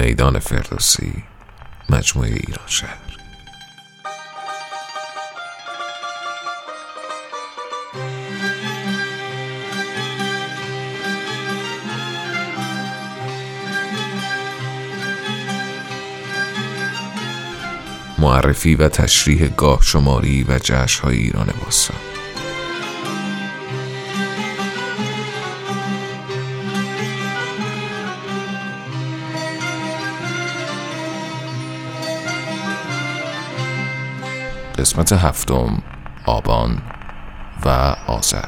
[0.00, 1.12] میدان فردوسی
[1.90, 2.96] مجموعه ایران شهر.
[18.18, 22.19] معرفی و تشریح گاه شماری و جشن های ایران باستان
[34.90, 35.82] قسمت هفتم
[36.26, 36.82] آبان
[37.64, 37.68] و
[38.06, 38.44] آذر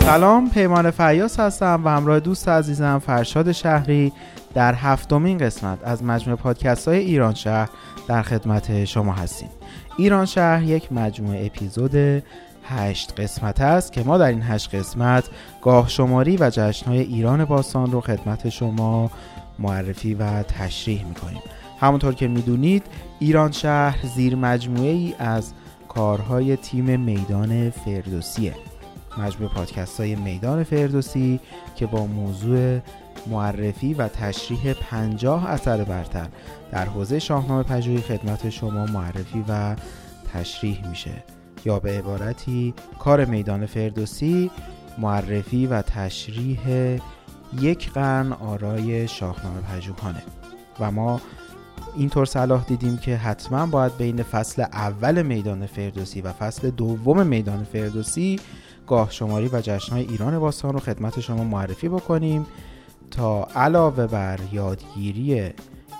[0.00, 4.12] سلام پیمان فیاس هستم و همراه دوست عزیزم فرشاد شهری
[4.54, 7.68] در هفتمین قسمت از مجموعه پادکست های ایران شهر
[8.08, 9.48] در خدمت شما هستیم.
[9.96, 12.22] ایران شهر یک مجموعه اپیزود
[12.68, 15.24] هشت قسمت است که ما در این هشت قسمت
[15.62, 19.10] گاه شماری و جشنهای ایران باستان رو خدمت شما
[19.58, 21.42] معرفی و تشریح می‌کنیم.
[21.80, 22.82] همونطور که می‌دونید
[23.18, 25.52] ایران شهر زیر مجموعه ای از
[25.88, 28.54] کارهای تیم میدان فردوسیه.
[29.18, 31.40] مجموعه پادکست های میدان فردوسی
[31.76, 32.78] که با موضوع
[33.26, 36.28] معرفی و تشریح پنجاه اثر برتر
[36.72, 39.76] در حوزه شاهنامه پژوهی خدمت شما معرفی و
[40.32, 41.35] تشریح میشه.
[41.66, 44.50] یا به عبارتی کار میدان فردوسی
[44.98, 46.60] معرفی و تشریح
[47.60, 50.22] یک قرن آرای شاهنامه پژوهانه.
[50.80, 51.20] و ما
[51.96, 57.64] اینطور صلاح دیدیم که حتما باید بین فصل اول میدان فردوسی و فصل دوم میدان
[57.64, 58.40] فردوسی
[58.86, 62.46] گاه شماری و جشنهای ایران باستان رو خدمت شما معرفی بکنیم
[63.10, 65.50] تا علاوه بر یادگیری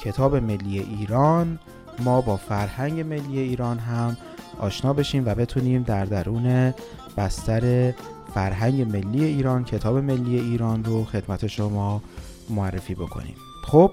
[0.05, 1.59] کتاب ملی ایران
[1.99, 4.17] ما با فرهنگ ملی ایران هم
[4.59, 6.75] آشنا بشیم و بتونیم در درون
[7.17, 7.93] بستر
[8.35, 12.03] فرهنگ ملی ایران کتاب ملی ایران رو خدمت شما
[12.51, 13.35] معرفی بکنیم.
[13.65, 13.91] خب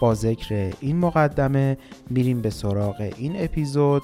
[0.00, 1.78] با ذکر این مقدمه
[2.10, 4.02] میریم به سراغ این اپیزود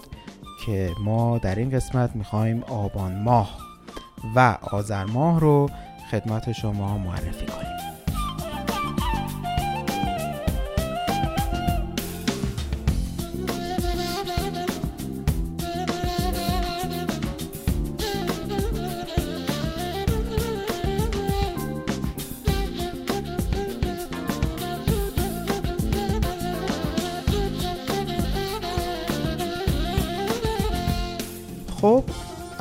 [0.67, 3.59] که ما در این قسمت می‌خوایم آبان ماه
[4.37, 5.71] و آذر ماه رو
[6.11, 7.75] خدمت شما معرفی کنیم.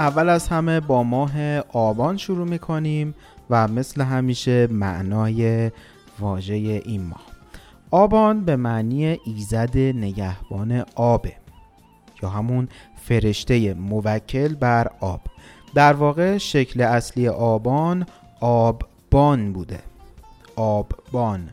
[0.05, 3.15] اول از همه با ماه آبان شروع می‌کنیم
[3.49, 5.71] و مثل همیشه معنای
[6.19, 7.21] واژه این ماه.
[7.91, 11.33] آبان به معنی ایزد نگهبان آبه
[12.23, 15.21] یا همون فرشته موکل بر آب.
[15.75, 18.05] در واقع شکل اصلی آبان
[18.41, 19.79] آببان بوده.
[20.55, 21.49] آببان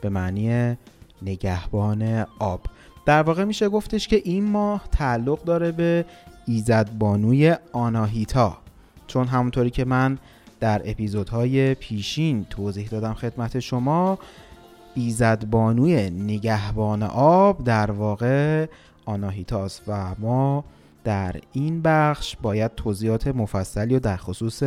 [0.00, 0.76] به معنی
[1.22, 2.60] نگهبان آب.
[3.06, 6.04] در واقع میشه گفتش که این ماه تعلق داره به
[6.46, 8.58] ایزدبانوی آناهیتا
[9.06, 10.18] چون همونطوری که من
[10.60, 14.18] در اپیزودهای پیشین توضیح دادم خدمت شما
[14.94, 18.66] ایزدبانوی نگهبان آب در واقع
[19.04, 20.64] آناهیتاست و ما
[21.04, 24.62] در این بخش باید توضیحات مفصلی و در خصوص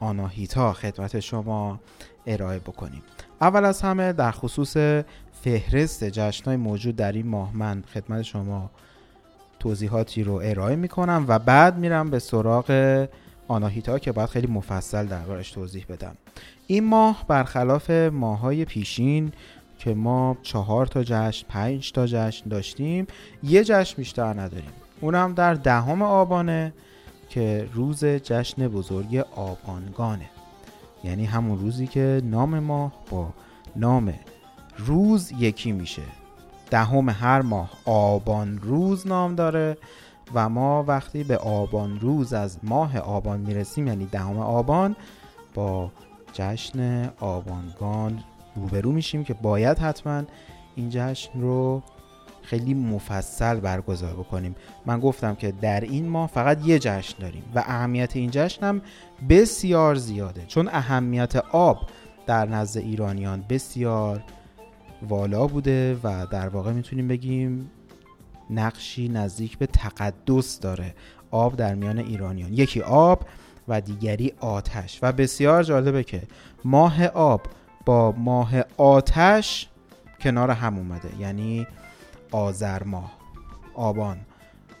[0.00, 1.80] آناهیتا خدمت شما
[2.26, 3.02] ارائه بکنیم.
[3.40, 4.76] اول از همه در خصوص
[5.42, 8.70] فهرست جشنهای موجود در این ماه من خدمت شما
[9.66, 13.06] توضیحاتی رو ارائه می‌کنم و بعد میرم به سراغ
[13.48, 16.16] آناهیتا که باید خیلی مفصل دربارش توضیح بدم.
[16.66, 19.32] این ماه برخلاف ماهای پیشین
[19.78, 23.06] که ما چهار تا جشن پنج تا جشن داشتیم
[23.42, 24.72] یه جشن بیشتر نداریم.
[25.00, 26.72] اونم در دهم آبانه
[27.28, 30.30] که روز جشن بزرگ آبانگانه.
[31.04, 33.28] یعنی همون روزی که نام ماه با
[33.76, 34.14] نام
[34.78, 36.02] روز یکی میشه.
[36.70, 39.78] دهم هر ماه آبان روز نام داره
[40.34, 44.96] و ما وقتی به آبان روز از ماه آبان می‌رسیم یعنی دهم آبان
[45.54, 45.90] با
[46.32, 48.24] جشن آبانگان
[48.56, 50.22] روبرو میشیم که باید حتما
[50.76, 51.82] این جشن رو
[52.42, 54.56] خیلی مفصل برگزار بکنیم.
[54.86, 58.82] من گفتم که در این ماه فقط یه جشن داریم و اهمیت این جشن هم
[59.28, 61.78] بسیار زیاده چون اهمیت آب
[62.26, 64.22] در نزد ایرانیان بسیار
[65.02, 67.70] والا بوده و در واقع می‌تونیم بگیم
[68.50, 70.94] نقشی نزدیک به تقدس داره.
[71.30, 72.52] آب در میان ایرانیان.
[72.52, 73.26] یکی آب
[73.68, 74.98] و دیگری آتش.
[75.02, 76.22] و بسیار جالبه که
[76.64, 77.42] ماه آب
[77.84, 79.68] با ماه آتش
[80.20, 81.08] کنار هم اومده.
[81.20, 81.66] یعنی
[82.30, 83.12] آذر ماه.
[83.74, 84.18] آبان.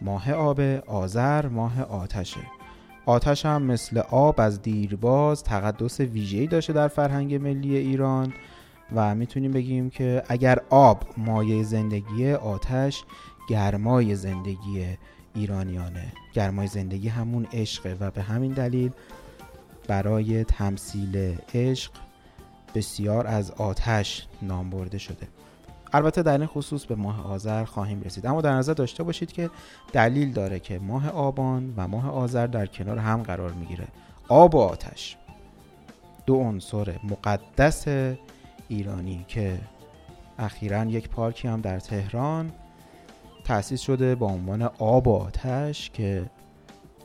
[0.02, 2.40] ماه آب آذر ماه آتشه.
[3.06, 8.32] آتش هم مثل آب از دیرباز تقدس ویژه‌ای داشته در فرهنگ ملی ایران.
[8.94, 13.04] و می‌تونیم بگیم که اگر آب مایه زندگی آتش
[13.48, 14.96] گرمای زندگی
[15.34, 16.12] ایرانیانه.
[16.32, 18.90] گرمای زندگی همون عشقه و به همین دلیل
[19.88, 21.92] برای تمثیل عشق
[22.74, 25.28] بسیار از آتش نام برده شده.
[25.92, 28.26] البته در این خصوص به ماه آذر خواهیم رسید.
[28.26, 29.50] اما در نظر داشته باشید که
[29.92, 33.88] دلیل داره که ماه آبان و ماه آذر در کنار هم قرار می‌گیره.
[34.28, 35.16] آب و آتش.
[36.26, 37.88] دو عنصر مقدس
[38.68, 39.58] ایرانی که
[40.38, 42.52] اخیرا یک پارکی هم در تهران
[43.44, 46.30] تأسیس شده با عنوان آب آتش که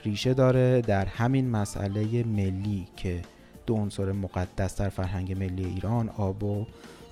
[0.03, 3.21] ریشه داره در همین مسئله ملی که
[3.65, 6.65] دو عنصر مقدس در فرهنگ ملی ایران آب و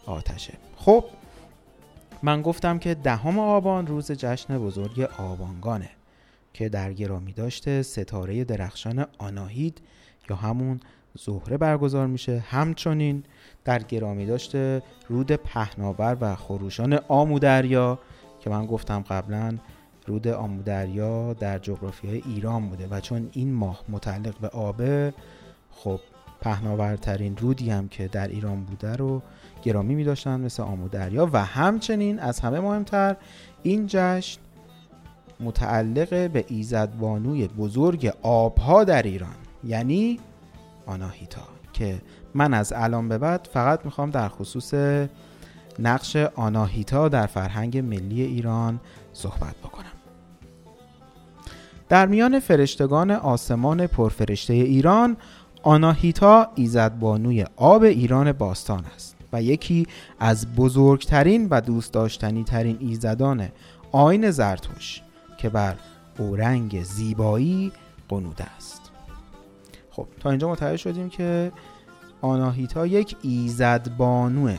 [0.05, 0.53] آتشه.
[0.75, 1.05] خب
[2.23, 5.89] من گفتم که دهم آبان روز جشن بزرگ آبانگانه
[6.53, 9.81] که در گرامی داشته ستاره درخشان آناهید
[10.29, 10.79] یا همون
[11.17, 12.39] زهره برگزار میشه.
[12.39, 13.23] همچنین
[13.65, 17.99] در گرامی داشته رود پهناور و خروشان آمودریا
[18.39, 19.57] که من گفتم قبلا
[20.07, 25.13] رود آمودریا در جغرافی های ایران بوده و چون این ماه متعلق به آبه
[25.71, 25.99] خب
[26.41, 29.21] پهناورترین رودی هم که در ایران بوده رو
[29.63, 33.15] گرامی می داشتن مثل آمودریا و همچنین از همه مهمتر
[33.63, 34.41] این جشن
[35.39, 39.35] متعلق به ایزدبانوی بزرگ آبها در ایران.
[39.63, 40.19] یعنی
[40.89, 41.41] آناهیتا
[41.73, 42.01] که
[42.33, 44.73] من از الان به بعد فقط می‌خوام در خصوص
[45.79, 48.79] نقش آناهیتا در فرهنگ ملی ایران
[49.13, 49.85] صحبت بکنم.
[51.89, 55.17] در میان فرشتگان آسمان پرفرشته ایران
[55.63, 59.87] آناهیتا ایزدبانوی آب ایران باستان است و یکی
[60.19, 63.49] از بزرگترین و دوست داشتنی ترین ایزدان
[63.91, 65.01] آین زرتوش
[65.37, 65.75] که بر
[66.17, 67.71] اورنگ زیبایی
[68.09, 68.78] قنوده است.
[69.99, 71.51] خب تا اینجا متوجه شدیم که
[72.21, 74.57] آناهیتا یک ایزدبانوه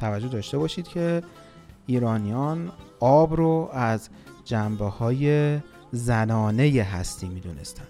[0.00, 1.22] توجه داشته باشید که
[1.86, 4.08] ایرانیان آب رو از
[4.44, 5.58] جنبه های
[5.92, 7.88] زنانه هستی می دونستند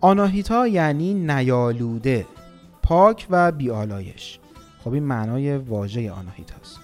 [0.00, 2.26] آناهیتا یعنی نیالوده
[2.82, 4.38] پاک و بیالایش
[4.84, 6.80] خب این معنای واژه آناهیتاست.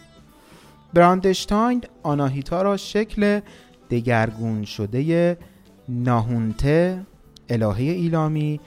[0.94, 3.40] براندشتاین آناهیتا را شکل
[3.90, 5.38] دگرگون شده
[5.88, 7.06] ناهونته
[7.48, 8.60] الهه ایلامی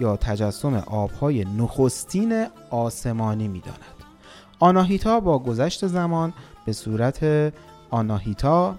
[0.00, 3.78] یا تجسم آبهای نخستین آسمانی می داند.
[4.58, 6.32] آناهیتا با گذشت زمان
[6.66, 7.52] به صورت
[7.90, 8.74] آناهیتا،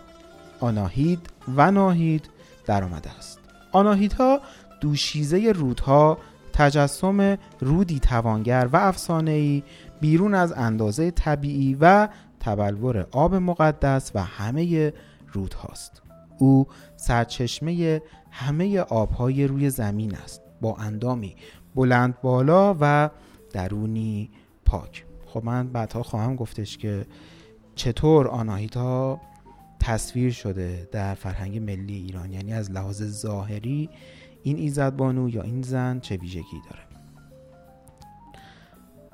[0.60, 2.30] آناهید و ناهید
[2.66, 3.40] در آمده است.
[3.72, 4.40] آناهیتا
[4.82, 6.18] دوشیزه رودها
[6.54, 9.64] تجسم رودی توانگر و افسانه‌ای
[10.02, 12.08] بیرون از اندازه طبیعی و
[12.40, 14.94] تبلور آب مقدس و همه
[15.34, 16.02] رودهاست.
[16.38, 16.68] او
[16.98, 18.02] سرچشمه
[18.32, 21.36] همه آبهای روی زمین است با اندامی.
[21.76, 23.10] بلند بالا و
[23.54, 24.30] درونی
[24.66, 25.06] پاک.
[25.26, 27.06] خب من بعدها خواهم گفتش که
[27.76, 29.20] چطور آناهیتا
[29.80, 33.90] تصویر شده در فرهنگ ملی ایران؟ یعنی از لحاظ ظاهری
[34.44, 36.90] این ایزد بانو یا این زن چه ویژگی داره؟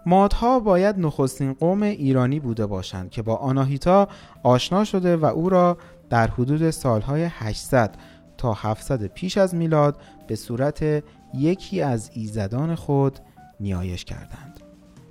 [0.05, 4.07] مادها باید نخستین قوم ایرانی بوده باشند که با آناهیتا
[4.43, 5.77] آشنا شده و او را
[6.09, 7.95] در حدود سالهای 800
[8.37, 13.19] تا 700 پیش از میلاد به صورت یکی از ایزدان خود
[13.59, 14.59] نیایش کردند.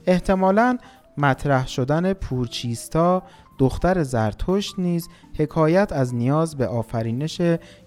[0.06, 0.78] احتمالا
[1.18, 3.22] مطرح شدن پورچیستا
[3.58, 7.40] دختر زرتشت نیز حکایت از نیاز به آفرینش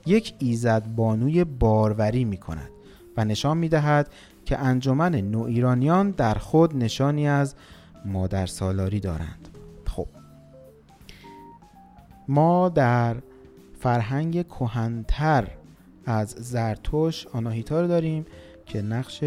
[0.05, 2.69] یک ایزد بانوی باروری می کند
[3.17, 4.09] و نشان می دهد
[4.45, 7.55] که انجمن نو ایرانیان در خود نشانی از
[8.05, 9.49] مادر سالاری دارند.
[9.87, 10.07] خب
[12.27, 13.15] ما در
[13.79, 15.47] فرهنگ کهنتر
[16.05, 18.25] از زرتوش آناهیتا رو داریم
[18.65, 19.23] که نقش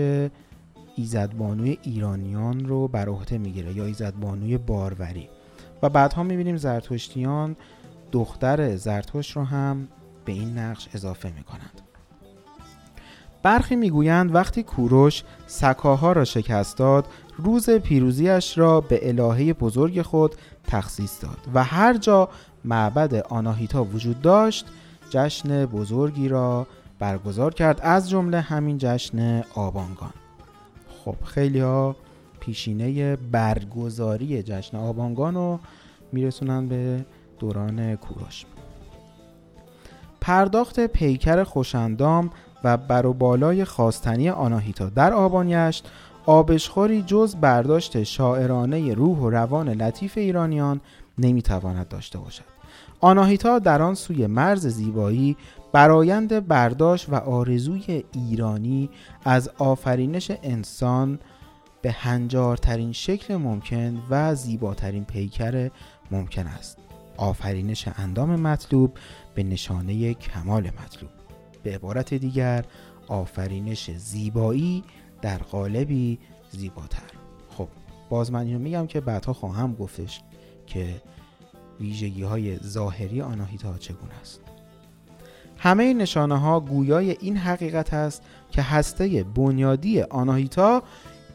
[0.97, 5.28] ایزدبانوی ایرانیان رو بر عهده می‌گیره یا ایزدبانوی باروری.
[5.83, 7.57] و بعدها می‌بینیم زرتشتیان
[8.12, 9.88] دختر زرتشت رو هم
[10.25, 11.80] به این نقش اضافه می‌کنند.
[13.42, 20.35] برخی می‌گویند وقتی کوروش سکاها را شکست داد روز پیروزیش را به الهه بزرگ خود
[20.64, 22.28] تخصیص داد و هر جا
[22.64, 24.67] معبد آناهیتا وجود داشت
[25.11, 26.67] جشن بزرگی را
[26.99, 30.12] برگزار کرد از جمله همین جشن آبانگان.
[31.05, 31.97] خب خیلی ها
[32.40, 35.59] پیشینه برگزاری جشن آبانگان رو
[36.12, 37.05] میرسونن به
[37.38, 38.45] دوران کوروش.
[40.21, 42.31] پرداخت پیکر خوشندام
[42.64, 45.88] و بر بالای خواستنی آناهیتا در آبانیشت
[46.26, 50.81] آبشخوری جز برداشت شاعرانه روح و روان لطیف ایرانیان
[51.19, 52.45] نمی‌تواند داشته باشد.
[53.00, 55.37] آناهیتا در آن سوی مرز زیبایی
[55.73, 58.90] برایند برداشت و آرزوی ایرانی
[59.25, 61.19] از آفرینش انسان
[61.83, 65.71] به هنجارترین شکل ممکن و زیباترین پیکر
[66.11, 66.79] ممکن است.
[67.17, 68.99] آفرینش اندام مطلوب
[69.35, 71.11] به نشانه کمال مطلوب.
[71.62, 72.64] به عبارت دیگر
[73.09, 74.85] آفرینش زیبایی
[75.23, 76.19] در قالبی
[76.50, 77.11] زیباتر.
[77.49, 77.69] خب
[78.11, 80.21] باز من اینو میگم که بعدها خواهم گفتش
[80.71, 81.03] که
[81.81, 84.41] ویژگی های ظاهری آناهیتا چگونه است.
[85.59, 90.83] همه این نشانه ها گویای این حقیقت است که هسته بنیادی آناهیتا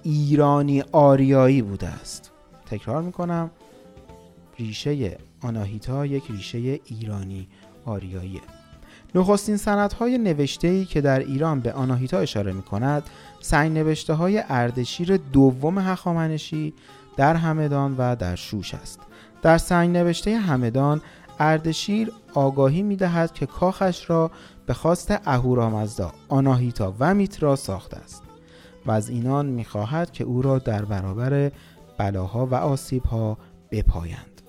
[0.04, 2.32] ایرانی آریایی بوده است.
[2.66, 3.52] تکرار می‌کنم
[4.60, 7.48] ریشه آناهیتا یک ریشه ایرانی
[7.86, 8.42] آریاییه.
[9.16, 9.60] نخستین
[10.00, 13.04] های نوشته ای که در ایران به آناهیتا اشاره می کند
[13.42, 16.74] سنگ نوشته های اردشیر دوم هخامنشی
[17.18, 19.00] در همدان و در شوش است.
[19.46, 21.02] در سنگ نوشته همدان
[21.40, 24.32] اردشیر آگاهی می دهد که کاخش را
[24.66, 28.24] به خواست اهورامزدا آناهیتا و میترا ساخته است.
[28.86, 31.52] و از اینان می خواهد که او را در برابر
[31.98, 33.38] بلاها و آسیبها
[33.72, 34.42] بپایند.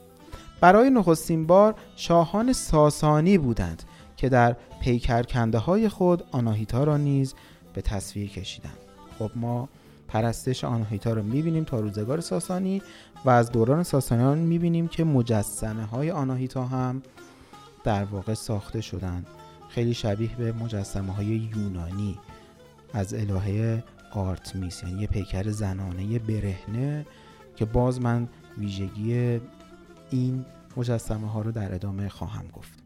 [0.60, 3.82] برای نخستین بار شاهان ساسانی بودند
[4.16, 7.34] که در پیکرکنده های خود آناهیتا را نیز
[7.74, 8.78] به تصویر کشیدند.
[9.18, 9.68] خب ما
[10.08, 12.82] پرستش آناهیتا رو می‌بینیم تا روزگار ساسانی
[13.24, 17.02] و از دوران ساسانیان می‌بینیم که مجسمه های آناهیتا هم
[17.84, 19.26] در واقع ساخته شدند
[19.68, 22.18] خیلی شبیه به مجسمه های یونانی.
[22.92, 27.06] از الهه آرتمیس یعنی یه پیکر زنانه برهنه
[27.56, 29.40] که باز من ویژگی
[30.10, 30.44] این
[30.76, 32.82] مجسمه ها رو در ادامه خواهم گفت.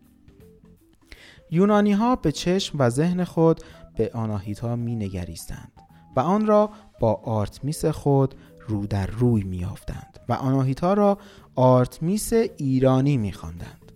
[1.50, 3.60] یونانی ها به چشم و ذهن خود
[3.96, 5.79] به آناهیتا می نگریستند
[6.16, 8.34] و آن را با آرتمیس خود
[8.68, 11.18] رو در روی می یافتند و آناهیتا را
[11.54, 13.92] آرتمیس ایرانی می خواندند.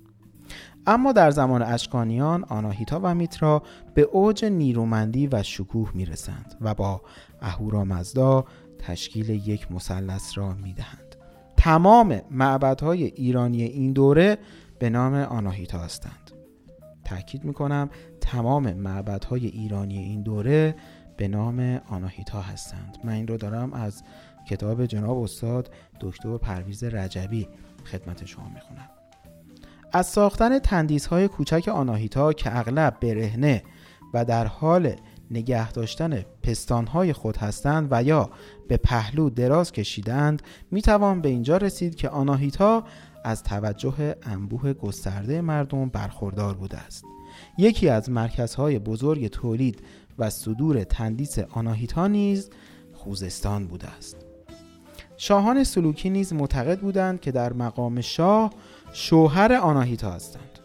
[0.87, 3.63] اما در زمان اشکانیان آناهیتا و میترا
[3.95, 7.01] به اوج نیرومندی و شکوه می رسند و با
[7.41, 8.45] اهورامزدا
[8.79, 11.17] تشکیل یک مثلث را می دهند.
[11.57, 14.39] تمام معبدهای ایرانی این دوره
[14.79, 16.31] به نام آناهیتا هستند.
[17.05, 17.91] تاکید می‌کنم
[18.21, 20.75] تمام معبدهای ایرانی این دوره
[21.17, 22.99] به نام آناهیتا هستند.
[23.05, 24.03] من این رو دارم از
[24.49, 27.49] کتاب جناب استاد دکتر پرویز رجبی
[27.85, 28.91] خدمت شما می‌خونم.
[29.93, 33.63] از ساختن تندیس های کوچک آناهیتا که اغلب برهنه
[34.15, 34.95] و در حال
[35.31, 38.31] نگه داشتن پستان های خود هستند و یا
[38.69, 42.85] به پهلو دراز کشیدند می توان به اینجا رسید که آناهیتا
[43.25, 47.05] از توجه انبوه گسترده مردم برخوردار بوده است.
[47.59, 49.81] یکی از مرکزهای بزرگ تولید
[50.19, 52.51] و صدور تندیس آناهیتا نیز
[52.93, 54.17] خوزستان بوده است.
[55.17, 58.51] شاهان سلوکی نیز معتقد بودند که در مقام شاه
[58.93, 60.59] شوهر آناهیتا هستند.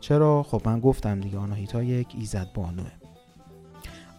[0.00, 2.90] چرا؟ خب من گفتم دیگه آناهیتا یک ایزد بانوه.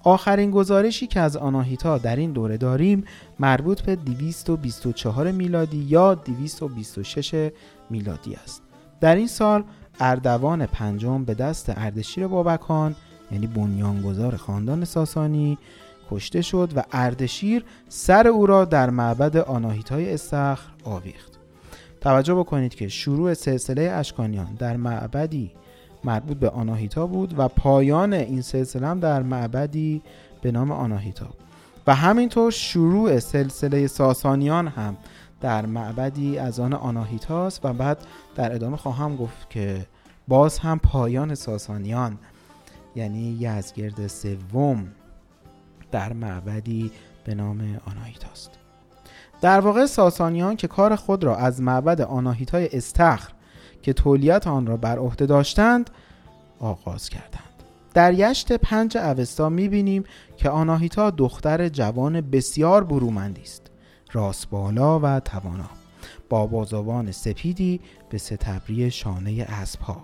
[0.03, 3.03] آخرین گزارشی که از آناهیتا در این دوره داریم
[3.39, 7.51] مربوط به 224 میلادی یا 226
[7.89, 8.63] میلادی است.
[9.01, 9.63] در این سال
[9.99, 12.95] اردوان پنجم به دست اردشیر بابکان
[13.31, 15.57] یعنی بنیانگذار خاندان ساسانی
[16.11, 21.31] کشته شد و اردشیر سر او را در معبد آناهیتای استخر آویخت.
[22.01, 25.51] توجه بکنید که شروع سلسله اشکانیان در معبدی
[26.03, 30.01] مربوط به آناهیتا بود و پایان این سلسله هم در معبدی
[30.41, 31.27] به نام آناهیتا.
[31.87, 34.97] و همینطور شروع سلسله ساسانیان هم
[35.41, 37.97] در معبدی از آن آناهیتاست و بعد
[38.35, 39.85] در ادامه خواهم گفت که
[40.27, 42.17] باز هم پایان ساسانیان
[42.97, 44.87] یعنی یزگرد سوم
[45.91, 46.91] در معبدی
[47.23, 48.51] به نام آناهیتاست.
[49.41, 53.31] در واقع ساسانیان که کار خود را از معبد آناهیتای استخر
[53.81, 55.89] که تولیت آن را بر عهده داشتند
[56.59, 57.43] آغاز کردند.
[57.93, 60.03] در یشت پنج اوستا می‌بینیم
[60.37, 63.71] که آناهیتا دختر جوان بسیار برومندی است.
[64.13, 65.69] راست بالا و توانا.
[66.29, 70.03] با بازوان سپیدی به ستبری شانه اسبها.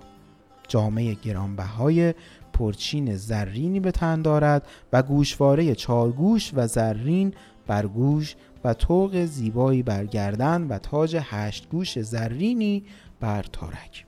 [0.68, 2.14] جامعه گرانبهای
[2.64, 7.34] پرچین زرینی به تن دارد و گوشواره چارگوش و زرین
[7.68, 12.84] بر گوش و توق زیبایی بر گردن و تاج هشت گوش زرینی
[13.20, 14.06] بر تارک.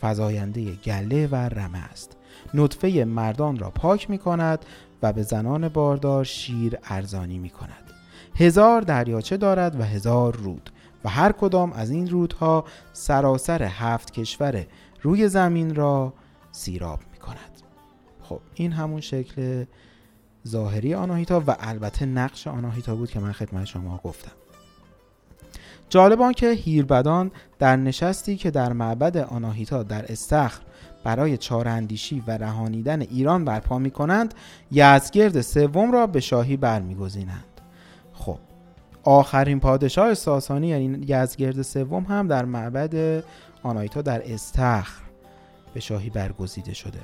[0.00, 2.16] فضاینده گله و رمه است.
[2.54, 4.64] نطفه مردان را پاک می کند
[5.02, 7.92] و به زنان باردار شیر ارزانی می کند.
[8.36, 10.70] هزار دریاچه دارد و هزار رود
[11.04, 14.66] و هر کدام از این رودها سراسر هفت کشور
[15.02, 16.12] روی زمین را
[16.52, 17.53] سیراب می کند.
[18.28, 19.64] خب این همون شکل
[20.48, 24.32] ظاهری آناهیتا و البته نقش آناهیتا بود که من خدمت شما گفتم.
[25.88, 30.60] جالب آن که هیربدان در نشستی که در معبد آناهیتا در استخر
[31.04, 34.34] برای چاراندیشی و رهانیدن ایران برپا می کنند
[34.72, 37.60] یزگرد سوم را به شاهی برمیگزینند.
[38.12, 38.38] خب
[39.04, 43.24] آخرین پادشاه ساسانی یعنی یزگرد سوم هم در معبد
[43.62, 45.02] آنایتا در استخر
[45.74, 47.00] به شاهی برگزیده شده.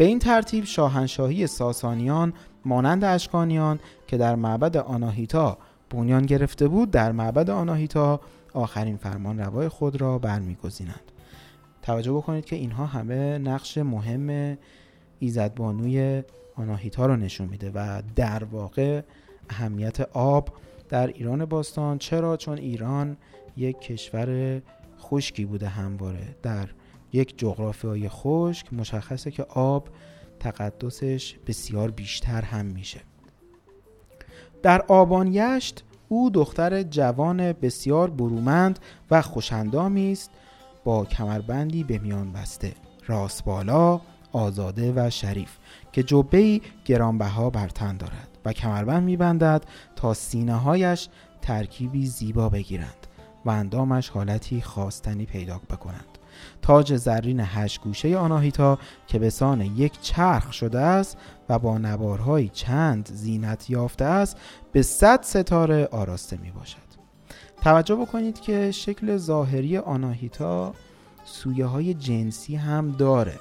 [0.00, 2.32] به این ترتیب شاهنشاهی ساسانیان
[2.64, 5.58] مانند اشکانیان که در معبد آناهیتا
[5.90, 8.20] بنیان گرفته بود در معبد آناهیتا
[8.54, 11.12] آخرین فرمان روای خود را برمیگزینند.
[11.82, 14.58] توجه بکنید که اینها همه نقش مهم
[15.18, 16.22] ایزدبانوی
[16.56, 19.02] آناهیتا را نشون میده و در واقع
[19.50, 20.48] اهمیت آب
[20.88, 23.16] در ایران باستان چرا؟ چون ایران
[23.56, 24.62] یک کشور
[25.00, 26.36] خشکی بوده همواره.
[26.42, 26.68] در
[27.12, 29.88] یک جغرافیای خشک مشخصه که آب
[30.40, 33.00] تقدسش بسیار بیشتر هم میشه.
[34.62, 38.78] در آبان یشت او دختر جوان بسیار برومند
[39.10, 40.30] و خوشندامی است
[40.84, 42.72] با کمربندی به میان بسته
[43.06, 44.00] راست بالا
[44.32, 45.56] آزاده و شریف
[45.92, 49.64] که جبهی گرانبها بر تن دارد و کمربند میبندد
[49.96, 51.08] تا سینه هایش
[51.42, 53.06] ترکیبی زیبا بگیرند
[53.44, 56.09] و اندامش حالتی خواستنی پیدا بکنند.
[56.62, 61.18] تاج زرین هشت گوشه آناهیتا که به سان یک چرخ شده است
[61.48, 64.36] و با نوارهای چند زینت یافته است
[64.72, 66.90] به صد ستاره آراسته می باشد.
[67.62, 70.74] توجه بکنید که شکل ظاهری آناهیتا
[71.24, 73.34] سویه های جنسی هم داره.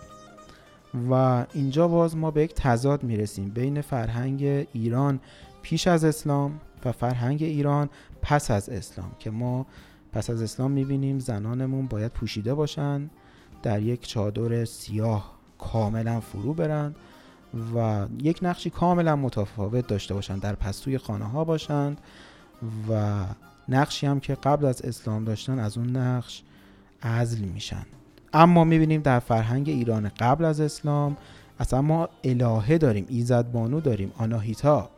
[1.10, 5.20] و اینجا باز ما به یک تضاد می‌رسیم بین فرهنگ ایران
[5.62, 7.90] پیش از اسلام و فرهنگ ایران
[8.22, 9.66] پس از اسلام که ما
[10.14, 13.10] پس از اسلام می‌بینیم زنانمون باید پوشیده باشن
[13.64, 16.96] در یک چادر سیاه کاملا فرو برند
[17.76, 21.98] و یک نقشی کاملا متفاوت داشته باشند در پستوی خانه ها باشند
[22.90, 23.26] و
[23.70, 26.44] نقشی هم که قبل از اسلام داشتن از اون نقش
[27.04, 27.86] عزل میشن.
[28.34, 31.18] اما می‌بینیم در فرهنگ ایران قبل از اسلام
[31.60, 34.90] اصلا ما الهه داریم ایزد بانو داریم آناهیتا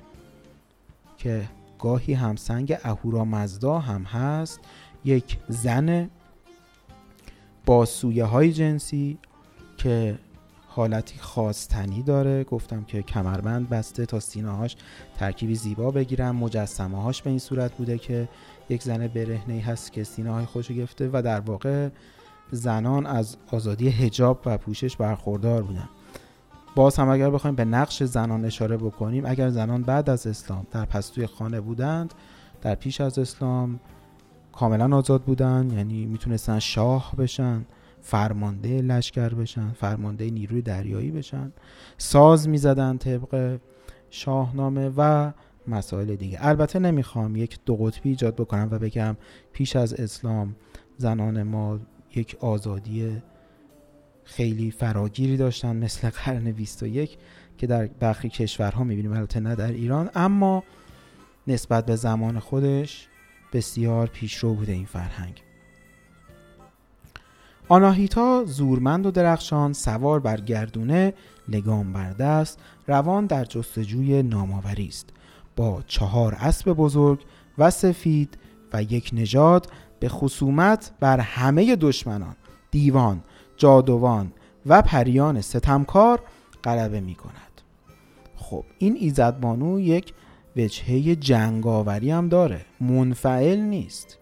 [1.18, 4.60] که گاهی همسنگ اهورا مزدا هم هست
[5.06, 6.10] یک زن
[7.66, 9.18] با سویه های جنسی
[9.78, 10.20] که
[10.68, 12.44] حالتی خواستنی داره.
[12.44, 14.76] گفتم که کمربند بسته تا سینه هاش
[15.18, 18.30] ترکیبی زیبا بگیرن مجسمه هاش به این صورت بوده که
[18.70, 21.90] یک زن برهنه هست که سینه های خوش گرفته و در واقع
[22.52, 25.90] زنان از آزادی هجاب و پوشش برخوردار بودن.
[26.76, 30.86] باز هم اگر بخوایم به نقش زنان اشاره بکنیم اگر زنان بعد از اسلام در
[30.86, 32.14] پستوی خانه بودند
[32.62, 33.80] در پیش از اسلام
[34.54, 37.66] کاملا آزاد بودن یعنی می‌تونستن شاه بشن
[38.02, 41.52] فرمانده لشکر بشن فرمانده نیروی دریایی بشن.
[41.98, 43.60] ساز می‌زدن طبق
[44.10, 45.32] شاهنامه و
[45.68, 46.38] مسائل دیگه.
[46.42, 49.18] البته نمی‌خوام یک دو قطبی ایجاد بکنم و بگم
[49.54, 50.56] پیش از اسلام
[50.98, 51.80] زنان ما
[52.16, 53.22] یک آزادی
[54.24, 57.18] خیلی فراگیری داشتن مثل قرن 21
[57.58, 60.10] که در برخی کشورها می‌بینیم البته نه در ایران.
[60.16, 60.64] اما
[61.48, 63.08] نسبت به زمان خودش
[63.54, 65.42] بسیار پیشرو بوده این فرهنگ.
[67.70, 71.14] آناهیتا زورمند و درخشان سوار بر گردونه
[71.48, 75.10] لگام بر دست روان در جستجوی نامآوری است.
[75.56, 77.20] با چهار اسب بزرگ
[77.58, 78.38] و سفید
[78.74, 79.68] و یک نژاد
[80.00, 82.36] به خصومت بر همه دشمنان
[82.72, 83.24] دیوان
[83.58, 84.34] جادوان
[84.66, 86.22] و پریان ستمکار
[86.64, 87.62] غلبه می کند
[88.36, 90.14] خب این ایزدبانو یک
[90.56, 92.66] وجهه جنگاوری هم داره.
[92.82, 94.18] منفعل نیست.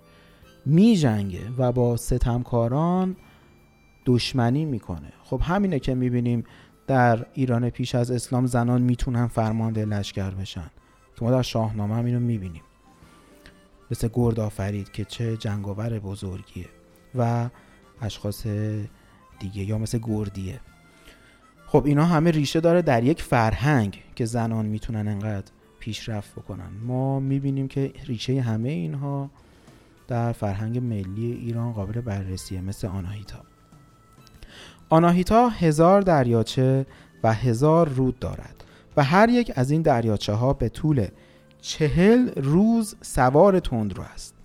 [0.65, 3.15] می جنگه و با ستمکاران
[4.05, 5.13] دشمنی می‌کنه.
[5.23, 6.43] خب همینه که می‌بینیم
[6.87, 10.69] در ایران پیش از اسلام زنان می‌تونن فرمانده لشکر بشن.
[11.15, 12.61] که ما در شاهنامه هم اینو می‌بینیم.
[13.91, 16.65] مثل گرد آفرید که چه جنگاور بزرگیه
[17.15, 17.49] و
[18.01, 18.47] اشخاص
[19.39, 20.59] دیگه یا مثل گردیه.
[21.67, 26.69] خب اینا همه ریشه داره در یک فرهنگ که زنان می‌تونن انقدر پیشرفت بکنن.
[26.85, 29.29] ما می‌بینیم که ریشه همه اینها
[30.07, 33.39] در فرهنگ ملی ایران قابل بررسیه مثل آناهیتا.
[34.89, 36.85] آناهیتا هزار دریاچه
[37.23, 38.63] و هزار رود دارد
[38.97, 41.07] و هر یک از این دریاچه ها به طول
[41.61, 44.35] چهل روز سوار تندرو است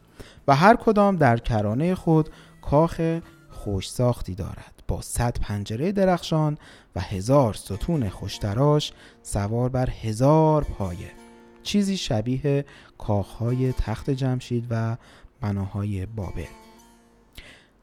[0.49, 2.29] و هر کدام در کرانه خود
[2.63, 3.21] کاخ
[3.51, 4.75] خوش ساختی دارد.
[4.89, 6.59] با صد پنجره درخشان
[6.97, 8.93] و هزار ستون خوشتراش
[9.23, 11.24] سوار بر هزار پایه.
[11.65, 12.65] چیزی شبیه
[12.99, 14.97] کاخهای تخت جمشید و
[15.41, 16.45] بناهای بابل.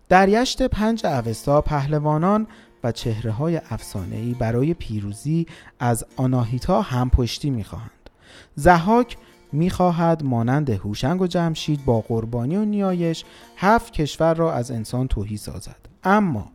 [0.10, 2.48] دریشت پنج اوستا پهلوانان
[2.84, 5.46] و چهره های افسانه‌ای برای پیروزی
[5.80, 8.10] از آناهیتا هم پشتی می‌خواهند.
[8.56, 9.18] زهاک
[9.52, 13.26] می‌خواهد مانند هوشنگ و جمشید با قربانی و نیایش
[13.58, 15.90] هفت کشور را از انسان توهی سازد.
[16.04, 16.52] اما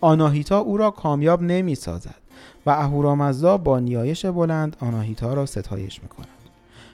[0.00, 2.20] آناهیتا او را کامیاب نمی سازد
[2.66, 6.39] و اهورامزدا با نیایش بلند آناهیتا را ستایش می کند.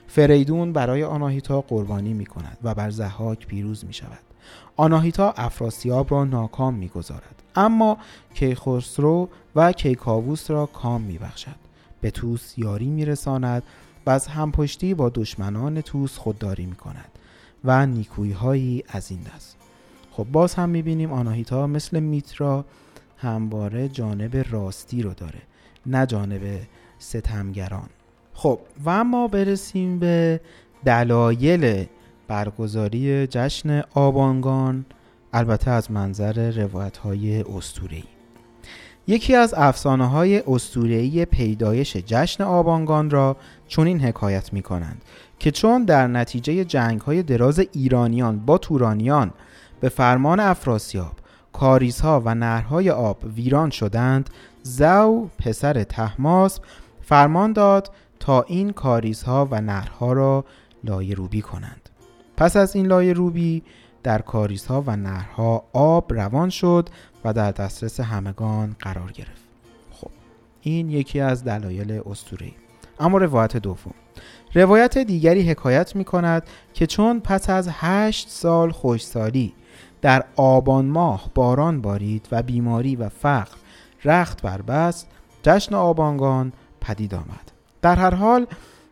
[0.07, 4.19] فریدون برای آناهیتا قربانی می کند و بر زحاک پیروز می شود.
[4.75, 7.43] آناهیتا افراسیاب را ناکام می گذارد.
[7.55, 7.97] اما
[8.33, 11.55] کیخسرو و کیکاووس را کام می بخشد.
[12.01, 13.63] به توس یاری می رساند
[14.05, 17.09] و از همپشتی با دشمنان توس خودداری می کند
[17.63, 19.57] و نیکویی هایی از این دست.
[20.11, 22.65] خب باز هم می بینیم آناهیتا مثل میترا
[23.17, 25.41] همواره جانب راستی رو داره
[25.85, 26.41] نه جانب
[26.99, 27.89] ستمگران
[28.39, 30.41] خب و اما برسیم به
[30.85, 31.85] دلایل
[32.27, 34.85] برگزاری جشن آبانگان
[35.33, 37.43] البته از منظر روایت های
[39.07, 40.43] یکی از افسانه های
[41.25, 45.01] پیدایش جشن آبانگان را چنین حکایت می کنند
[45.39, 49.33] که چون در نتیجه جنگ های دراز ایرانیان با تورانیان
[49.79, 51.13] به فرمان افراسیاب
[51.53, 54.29] کاریزها و نهرهای آب ویران شدند
[54.63, 56.59] زو پسر تحماس
[57.01, 60.45] فرمان داد تا این کاریزها و نهرها را
[60.83, 61.89] لایه روبی کنند.
[62.37, 63.63] پس از این لایه روبی
[64.03, 66.89] در کاریزها و نهرها آب روان شد
[67.25, 69.47] و در دسترس همگان قرار گرفت.
[69.91, 70.11] خب
[70.61, 72.53] این یکی از دلایل اسطوره‌ای.
[72.99, 73.93] اما روایت دوم.
[74.53, 79.53] روایت دیگری حکایت می کند که چون پس از هشت سال خوشسالی
[80.01, 83.57] در آبان ماه باران بارید و بیماری و فقر
[84.05, 85.07] رخت بربست
[85.43, 87.56] جشن آبانگان پدید آمد.
[87.87, 88.47] در هر حال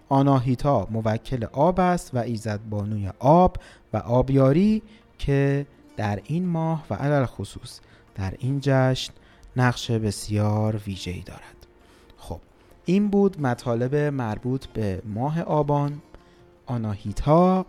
[0.10, 3.58] آناهیتا موکل آب است و ایزد بانوی آب
[3.94, 4.82] و آبیاری
[5.18, 5.66] که
[5.98, 7.80] در این ماه و علل خصوص
[8.16, 9.14] در این جشن
[9.56, 11.68] نقش بسیار ویژه‌ای دارد.
[12.18, 12.40] خب
[12.86, 16.02] این بود مطالب مربوط به ماه آبان
[16.66, 17.66] آناهیتا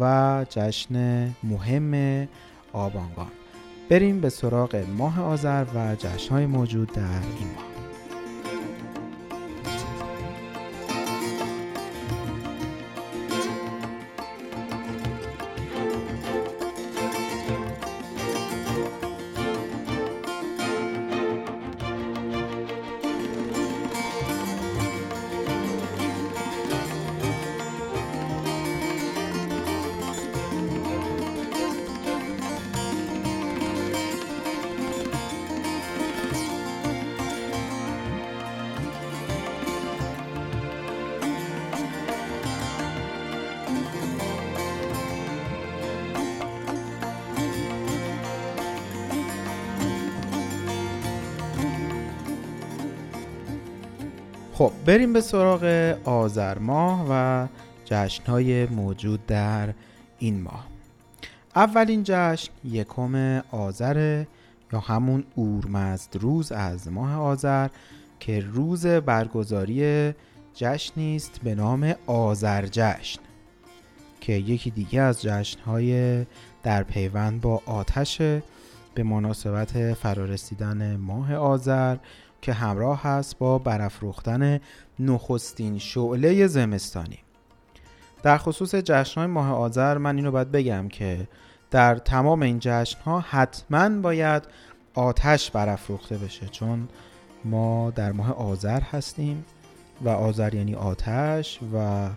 [0.00, 2.28] و جشن مهم
[2.72, 3.30] آبانگان.
[3.90, 7.83] بریم به سراغ ماه آذر و جشنهای موجود در این ماه.
[54.54, 57.46] خب بریم به سراغ آذر ماه و
[57.84, 59.74] جشنهای موجود در
[60.18, 60.66] این ماه.
[61.56, 64.24] اولین جشن یکم آذر
[64.72, 67.68] یا همون اورمزد روز از ماه آذر
[68.20, 70.12] که روز برگزاری
[70.54, 73.20] جشنی است به نام آذر جشن
[74.20, 76.24] که یکی دیگه از جشنهای
[76.62, 78.18] در پیوند با آتش
[78.94, 81.96] به مناسبت فرارسیدن ماه آذر
[82.44, 84.60] که همراه هست با برافروختن
[84.98, 87.18] نخستین شعله زمستانی.
[88.22, 91.28] در خصوص جشن ماه آذر من اینو باید بگم که
[91.70, 94.42] در تمام این جشن ها حتما باید
[94.94, 96.88] آتش برافروخته بشه چون
[97.44, 99.44] ما در ماه آذر هستیم
[100.04, 102.08] و آذر یعنی آتش و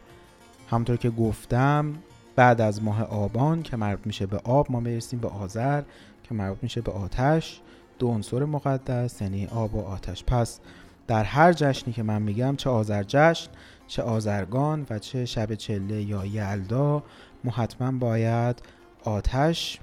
[0.69, 1.93] همطور که گفتم
[2.35, 5.81] بعد از ماه آبان که مربوط میشه به آب ما می‌رسیم به آذر
[6.23, 7.61] که مربوط میشه به آتش.
[7.99, 10.23] دو عنصر مقدس یعنی آب و آتش.
[10.23, 10.60] پس
[11.07, 13.51] در هر جشنی که من میگم چه آذر جشن
[13.88, 17.03] چه آذرگان و چه شب چله یا یلدا
[17.43, 18.62] ما حتما باید
[19.03, 19.79] آتش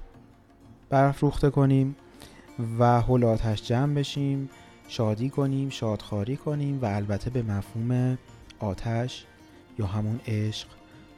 [0.91, 1.97] برافروخته کنیم
[2.79, 4.51] و حول آتش جمع بشیم
[4.89, 8.19] شادی کنیم شادخاری کنیم و البته به مفهوم
[8.59, 9.25] آتش
[9.79, 10.69] یا همون عشق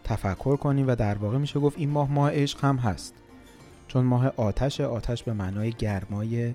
[0.04, 0.88] تفکر کنیم.
[0.88, 3.14] و در واقع میشه گفت این ماه ماه عشق هم هست.
[3.88, 6.54] چون ماه آتش آتش به معنای گرمای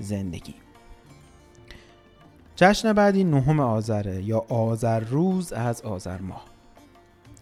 [0.00, 0.54] زندگی.
[2.56, 6.44] جشن بعدی نهم آذره یا آذر روز از آذر ماه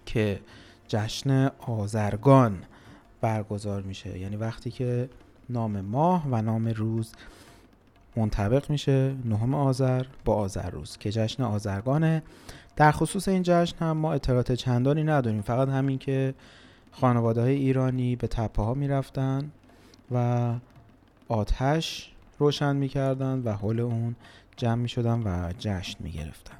[0.07, 0.40] که
[0.88, 2.59] جشن آذرگان
[3.21, 4.18] برگزار میشه.
[4.18, 5.09] یعنی وقتی که
[5.51, 7.12] نام ماه و نام روز
[8.16, 12.23] منطبق میشه نهم آذر با آذر روز که جشن آذرگانه.
[12.77, 15.42] در خصوص این جشن هم ما اطلاعات چندانی نداریم.
[15.42, 16.35] فقط همین که
[16.92, 19.51] خانواده های ایرانی به تپه ها می‌رفتن
[20.11, 20.55] و
[21.29, 24.16] آتش روشن می‌کردن و حول اون
[24.57, 26.55] جمع می‌شدن و جشن می‌گرفتن.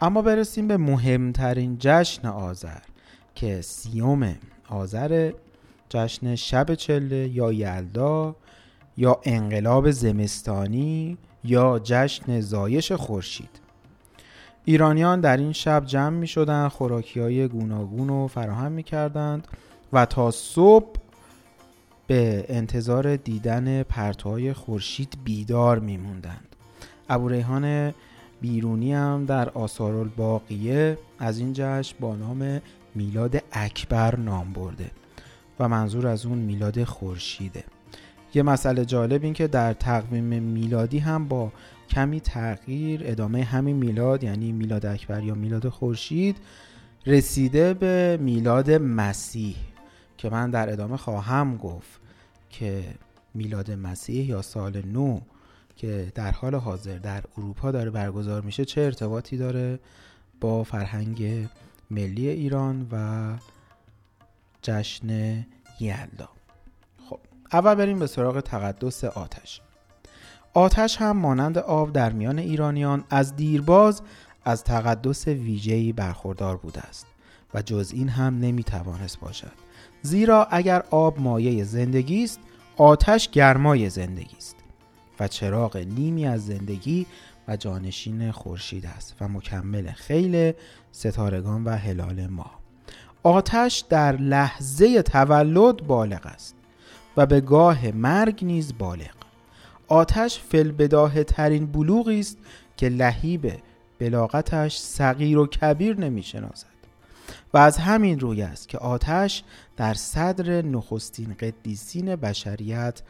[0.00, 2.78] اما برسیم به مهمترین جشن آذر
[3.34, 4.34] که سیوم
[4.68, 5.32] آذر
[5.88, 8.36] جشن شب چله یا یلدا
[8.96, 13.60] یا انقلاب زمستانی یا جشن زایش خورشید.
[14.64, 19.48] ایرانیان در این شب جمع می شدن خوراکی های گوناگون رو فراهم می کردند
[19.92, 21.01] و تا صبح
[22.12, 26.56] به انتظار دیدن پرتوهای خورشید بیدار می موندند
[27.08, 27.94] ابو ریحان
[28.40, 32.60] بیرونی هم در آثار الباقیه از این جشن با نام
[32.94, 34.90] میلاد اکبر نام برده
[35.60, 37.64] و منظور از اون میلاد خورشیده.
[38.34, 41.52] یه مسئله جالب این که در تقویم میلادی هم با
[41.88, 46.36] کمی تغییر ادامه همین میلاد یعنی میلاد اکبر یا میلاد خورشید
[47.06, 49.56] رسیده به میلاد مسیح
[50.18, 52.01] که من در ادامه خواهم گفت.
[52.52, 52.84] که
[53.34, 55.20] میلاد مسیح یا سال نو
[55.76, 59.78] که در حال حاضر در اروپا داره برگزار میشه چه ارتباطی داره
[60.40, 61.48] با فرهنگ
[61.90, 63.36] ملی ایران و
[64.62, 65.46] جشن
[65.80, 66.28] یلدا؟
[67.08, 67.18] خب
[67.52, 69.60] اول بریم به سراغ تقدس آتش.
[70.54, 74.02] آتش هم مانند آب در میان ایرانیان از دیرباز
[74.44, 77.06] از تقدس ویژه‌ای برخوردار بوده است
[77.54, 79.52] و جز این هم نمی‌توانست باشد.
[80.02, 82.40] زیرا اگر آب مایه زندگی است
[82.76, 84.56] آتش گرمای زندگی است.
[85.20, 87.06] و چراغ نیمی از زندگی
[87.48, 90.52] و جانشین خورشید است و مکمل خیل
[90.92, 92.50] ستارگان و هلال ما.
[93.22, 96.56] آتش در لحظه تولد بالغ است
[97.16, 99.14] و به گاه مرگ نیز بالغ.
[99.88, 102.38] آتش فلبداه ترین بلوغی است
[102.76, 103.52] که لحیب
[103.98, 106.71] بلاغتش صغیر و کبیر نمی‌شناسد.
[107.54, 109.44] و از همین روی است که آتش
[109.76, 113.02] در صدر نخستین قدیسین بشریت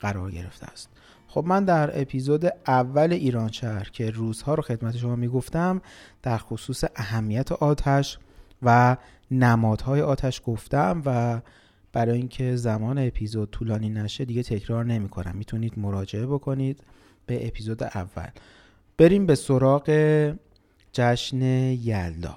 [0.00, 0.88] قرار گرفته است.
[1.28, 5.80] خب من در اپیزود اول ایران شهر که روزها رو خدمت شما می‌گفتم
[6.22, 8.18] در خصوص اهمیت آتش
[8.62, 8.96] و
[9.30, 11.40] نمادهای آتش گفتم و
[11.92, 16.84] برای اینکه زمان اپیزود طولانی نشه دیگه تکرار نمی کنم می‌تونید مراجعه بکنید
[17.26, 18.28] به اپیزود اول.
[18.98, 19.90] بریم به سراغ
[20.92, 22.36] جشن یلدا.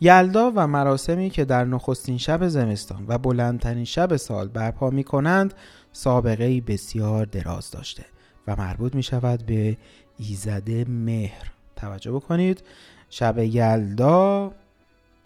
[0.00, 5.54] یلدا و مراسمی که در نخستین شب زمستان و بلندترین شب سال برپا می کنند
[5.92, 8.04] سابقه بسیار دراز داشته
[8.46, 9.76] و مربوط می شود به
[10.18, 11.52] ایزده مهر.
[11.76, 12.62] توجه بکنید
[13.10, 14.52] شب یلدا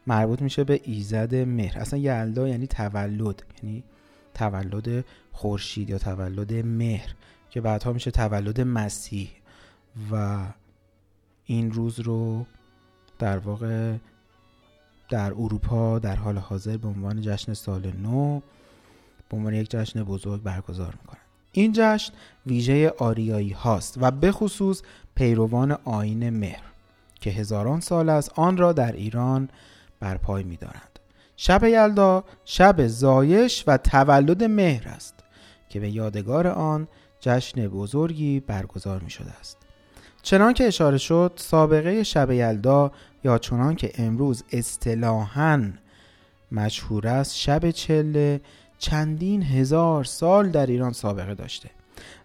[0.06, 1.78] مربوط میشه به ایزد مهر.
[1.78, 3.84] اصلا یلدا یعنی تولد یعنی
[4.34, 7.14] تولد خورشید یا تولد مهر
[7.50, 9.30] که بعدها میشه تولد مسیح.
[10.12, 10.38] و
[11.44, 12.46] این روز رو
[13.18, 13.96] در واقع
[15.12, 18.40] در اروپا در حال حاضر به عنوان جشن سال نو
[19.28, 21.20] به عنوان یک جشن بزرگ برگزار می‌کنن
[21.52, 22.12] این جشن
[22.46, 24.82] ویژه آریایی هاست و به خصوص
[25.14, 26.62] پیروان آین مهر
[27.20, 29.48] که هزاران سال از آن را در ایران
[30.00, 30.98] برپای می‌دارند.
[31.36, 35.14] شب یلدا شب زایش و تولد مهر است
[35.68, 36.88] که به یادگار آن
[37.20, 39.58] جشن بزرگی برگزار می شده است.
[40.22, 42.92] چنان که اشاره شد سابقه شب یلدا
[43.24, 45.72] یا چنان که امروز اصطلاحاً
[46.52, 48.40] مشهور است شب چله
[48.78, 51.70] چندین هزار سال در ایران سابقه داشته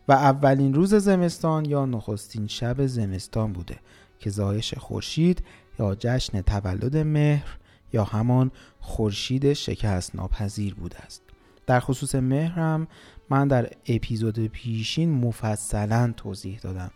[0.08, 3.80] و اولین روز زمستان یا نخستین شب زمستان بوده
[4.20, 5.44] که زایش خورشید
[5.80, 7.58] یا جشن تولد مهر
[7.94, 11.22] یا همان خورشید شکست ناپذیر بوده است.
[11.68, 12.88] در خصوص مهر هم
[13.30, 16.92] من در اپیزود پیشین مفصلا توضیح دادم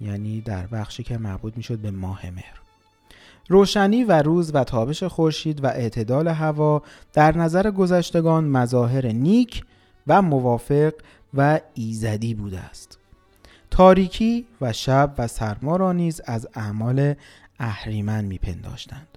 [0.00, 2.65] یعنی در بخشی که مربوط می‌شد به ماه مهر.
[3.48, 6.82] روشنی و روز و تابش خورشید و اعتدال هوا
[7.12, 9.64] در نظر گذشتگان مظاهر نیک
[10.06, 10.92] و موافق
[11.34, 12.98] و ایزدی بوده است.
[13.70, 17.14] تاریکی و شب و سرما را نیز از اعمال
[17.58, 19.08] اهریمن میپنداشتند.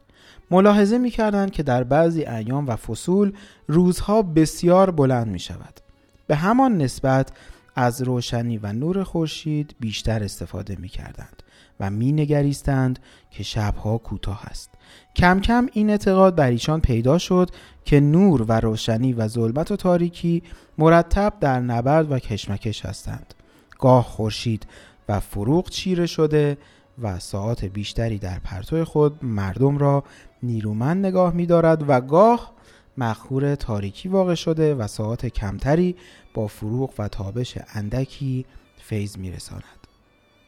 [0.51, 3.33] ملاحظه می‌کردند که در بعضی ایام و فصول
[3.67, 5.79] روزها بسیار بلند می شود.
[6.27, 7.31] به همان نسبت
[7.75, 11.43] از روشنی و نور خورشید بیشتر استفاده می کردند
[11.79, 12.99] و می نگریستند
[13.31, 14.69] که شبها کوتاه است.
[15.15, 17.49] کم کم این اعتقاد بر ایشان پیدا شد
[17.85, 20.43] که نور و روشنی و ظلمت و تاریکی
[20.77, 23.33] مرتب در نبرد و کشمکش هستند.
[23.79, 24.67] گاه خورشید
[25.09, 26.57] و فروغ چیره شده
[27.01, 30.03] و ساعت بیشتری در پرتو خود مردم را
[30.43, 32.51] نیرومند نگاه می دارد و گاه
[32.97, 35.95] مخور تاریکی واقع شده و ساعت کمتری
[36.33, 38.45] با فروغ و تابش اندکی
[38.77, 39.63] فیض می رساند.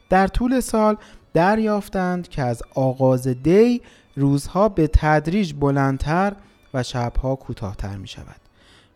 [0.09, 0.97] در طول سال
[1.33, 3.81] دریافتند که از آغاز دی
[4.15, 6.35] روزها به تدریج بلندتر
[6.73, 8.41] و شبها کوتاهتر می شود.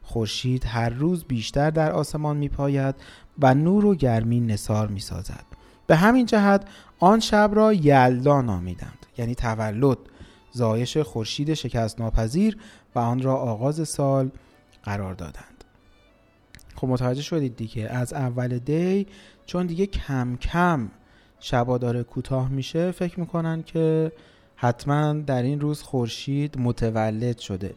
[0.03, 2.95] خورشید هر روز بیشتر در آسمان می پاید
[3.39, 5.45] و نور و گرمی نصار می سازد.
[5.87, 6.65] به همین جهت
[6.99, 9.97] آن شب را یلدا نامیدند یعنی تولد
[10.51, 12.57] زایش خورشید شکست ناپذیر
[12.95, 14.31] و آن را آغاز سال
[14.83, 15.63] قرار دادند
[16.75, 19.07] خب متوجه شدید دیگه از اول دی
[19.45, 20.91] چون دیگه کم کم
[21.39, 24.11] شبا داره کوتاه میشه فکر می‌کنن که
[24.55, 27.73] حتما در این روز خورشید متولد شده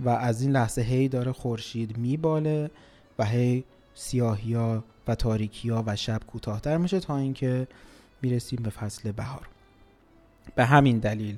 [0.00, 2.70] و از این لحظه هی داره خورشید میباله
[3.18, 3.64] و هی
[3.94, 7.66] سیاهیا و تاریکیا و شب کوتاهتر میشه تا اینکه
[8.22, 9.48] می‌رسیم به فصل بهار.
[10.54, 11.36] به همین دلیل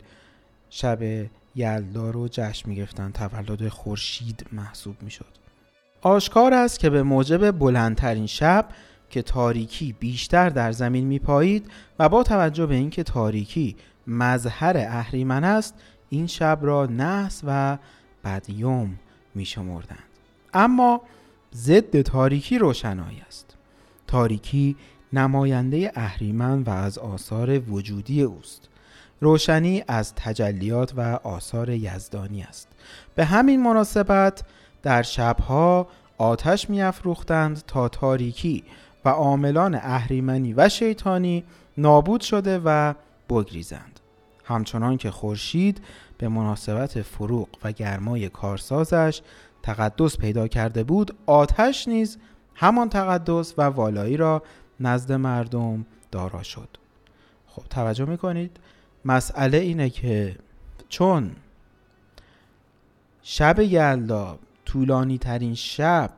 [0.71, 5.35] شب یلدا رو جشن می‌گرفتن تولد خورشید محسوب می‌شد.
[6.03, 8.69] آشکار است که به موجب بلندترین شب
[9.15, 15.75] که تاریکی بیشتر در زمین میپایید و با توجه به اینکه تاریکی مظهر اهریمن است
[16.09, 17.79] این شب را نحس و
[18.25, 18.99] بدیوم
[19.35, 19.99] میشمردند.
[20.55, 21.01] اما
[21.55, 23.57] ضد تاریکی روشنایی است.
[24.07, 24.77] تاریکی
[25.13, 28.69] نماینده اهریمن و از آثار وجودی اوست.
[29.21, 32.69] روشنی از تجلیات و آثار یزدانی است.
[33.15, 34.43] به همین مناسبت
[34.83, 38.65] در شبها آتش میافروختند تا تاریکی
[39.05, 41.45] و عاملان اهریمنی و شیطانی
[41.79, 42.95] نابود شده و
[43.29, 44.01] بگریزند.
[44.45, 45.81] همچنان که خورشید
[46.19, 49.23] به مناسبت فروغ و گرمای کارسازش
[49.63, 52.19] تقدس پیدا کرده بود آتش نیز
[52.55, 54.43] همان تقدس و والایی را
[54.81, 56.69] نزد مردم دارا شد.
[57.47, 58.57] خب توجه می‌کنید؟
[59.05, 60.37] مسئله اینه که
[60.89, 61.31] چون
[63.23, 66.11] شب یلدا طولانی ترین شب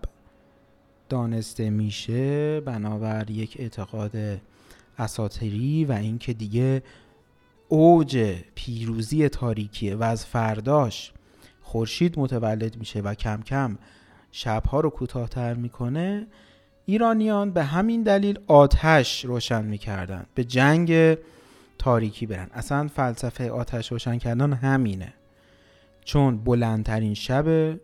[1.09, 4.41] دانسته میشه بنابر یک اعتقاد
[4.99, 6.83] اساطیری و اینکه دیگه
[7.69, 11.13] اوج پیروزی تاریکیه و از فرداش
[11.63, 13.79] خورشید متولد میشه و کم کم
[14.33, 16.27] شبها رو کوتاهتر می‌کنه
[16.87, 21.19] ایرانیان به همین دلیل آتش روشن می‌کردن به جنگ
[21.79, 22.49] تاریکی برن.
[22.53, 25.15] اصلا فلسفه آتش روشن کردن همینه.
[26.05, 27.77] چون بلندترین شب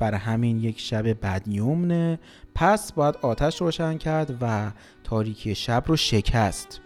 [0.00, 2.18] برای همین یک شب بدیومنه
[2.54, 4.70] پس باید آتش روشن کرد و
[5.04, 6.80] تاریکی شب رو شکست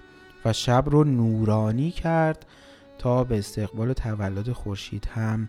[0.44, 2.46] و شب رو نورانی کرد
[2.98, 5.48] تا به استقبال تولد خورشید هم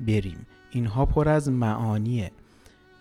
[0.00, 0.46] بریم.
[0.70, 2.30] اینها پر از معانیه.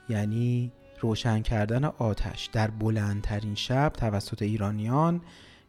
[0.10, 2.50] یعنی روشن کردن آتش.
[2.54, 5.22] در بلندترین شب توسط ایرانیان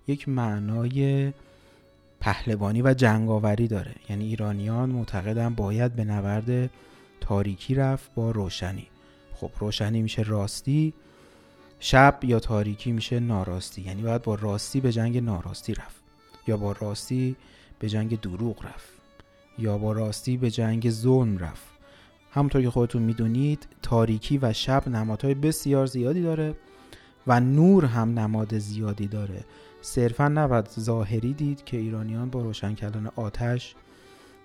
[0.07, 1.33] یک معنای
[2.21, 3.95] پهلوانی و جنگاوری داره.
[4.09, 6.71] یعنی ایرانیان معتقدن باید به نبرد
[7.21, 8.87] تاریکی رفت با روشنی.
[9.35, 10.95] خب روشنی میشه راستی
[11.81, 13.83] شب یا تاریکی میشه ناراستی.
[13.83, 16.03] یعنی باید با راستی به جنگ ناراستی رفت.
[16.47, 17.37] یا با راستی
[17.79, 18.89] به جنگ دروغ رفت.
[19.59, 21.71] یا با راستی به جنگ ظلم رفت.
[22.33, 26.55] همونطور که خودتون می‌دونید تاریکی و شب نمادهای بسیار زیادی داره
[27.27, 29.45] و نور هم نماد زیادی داره.
[29.83, 33.75] صرفا نباید ظاهری دید که ایرانیان با روشن کردن آتش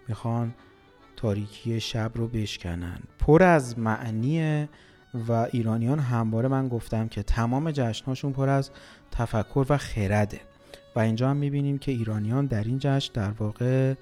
[0.07, 0.53] می‌خوان
[1.17, 2.99] تاریکی شب رو بشکنن.
[3.19, 4.67] پر از معنی
[5.27, 8.71] و ایرانیان همواره من گفتم که تمام جشنهاشون پر از
[9.11, 10.41] تفکر و خرده.
[10.95, 13.93] و اینجا هم می‌بینیم که ایرانیان در این جشن در واقع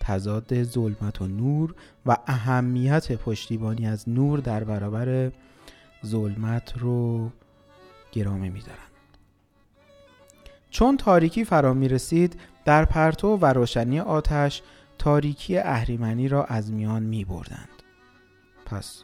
[0.00, 1.74] تضاد ظلمت و نور
[2.06, 5.32] و اهمیت پشتیبانی از نور در برابر
[6.06, 7.30] ظلمت رو
[8.12, 8.78] گرامه میدارن.
[10.70, 14.62] چون تاریکی فرا می رسید در پرتو و روشنی آتش
[14.98, 17.68] تاریکی اهریمنی را از میان می بردند.
[18.66, 19.02] پس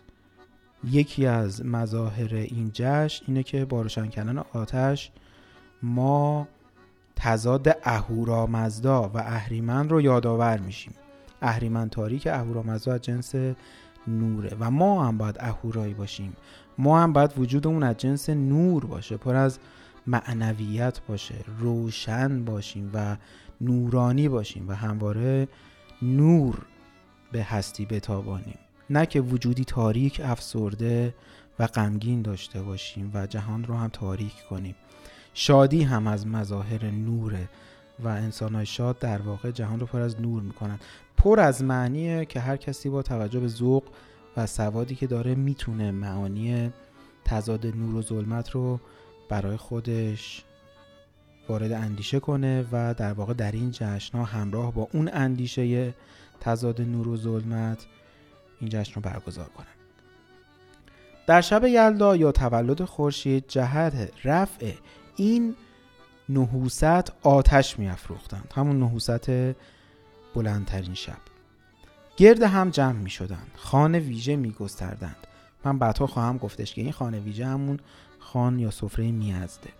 [0.84, 5.10] یکی از مظاهر این جشن اینه که با روشن کردن آتش
[5.82, 6.48] ما
[7.16, 10.94] تضاد اهورامزدا و اهریمن رو یادآور میشیم
[11.42, 13.34] اهریمن تاریک اهورامزدا از جنس
[14.06, 16.36] نوره و ما هم باید اهورایی باشیم
[16.78, 19.58] ما هم باید وجودمون از جنس نور باشه پر از
[20.06, 23.16] معنویت باشه روشن باشیم و
[23.60, 25.48] نورانی باشیم و همواره
[26.02, 26.58] نور
[27.32, 28.58] به هستی بتابانیم.
[28.90, 31.14] نه که وجودی تاریک افسرده
[31.58, 34.74] و غمگین داشته باشیم و جهان رو هم تاریک کنیم.
[35.34, 37.48] شادی هم از مظاهر نوره
[38.04, 40.78] و انسان شاد در واقع جهان رو پر از نور می‌کنن.
[41.16, 43.82] پر از معنیه که هر کسی با توجه به ذوق
[44.36, 46.72] و سوادی که داره می‌تونه معانی
[47.24, 48.80] تضاد نور و ظلمت رو
[49.28, 50.44] برای خودش
[51.48, 55.94] وارد اندیشه کنه و در واقع در این جشن ها همراه با اون اندیشه
[56.40, 57.86] تضاد نور و ظلمت
[58.60, 59.66] این جشن رو برگزار کنن.
[61.26, 64.72] در شب یلدا یا تولد خورشید جهت رفع
[65.16, 65.54] این
[66.28, 68.52] نحوست آتش میافروختند.
[68.56, 69.30] همون نحوست
[70.34, 71.18] بلندترین شب.
[72.16, 75.26] گرد هم جمع می شدند خانه ویژه می گستردند
[75.64, 77.80] من بعدها خواهم گفتش که این خانه ویژه همون
[78.18, 79.70] خان یا سفره میازده.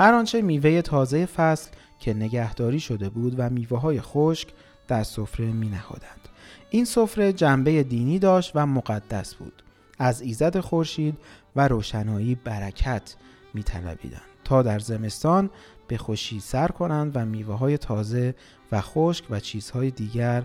[0.00, 4.48] هر آنچه میوه تازه فصل که نگهداری شده بود و میوه های خشک
[4.88, 6.28] در سفره می نهادند.
[6.70, 9.62] این سفره جنبه دینی داشت و مقدس بود
[9.98, 11.18] از ایزد خورشید
[11.56, 13.14] و روشنایی برکت
[13.54, 15.50] میطلبیدند تا در زمستان
[15.88, 18.34] به خوشی سر کنند و میوه های تازه
[18.72, 20.42] و خشک و چیزهای دیگر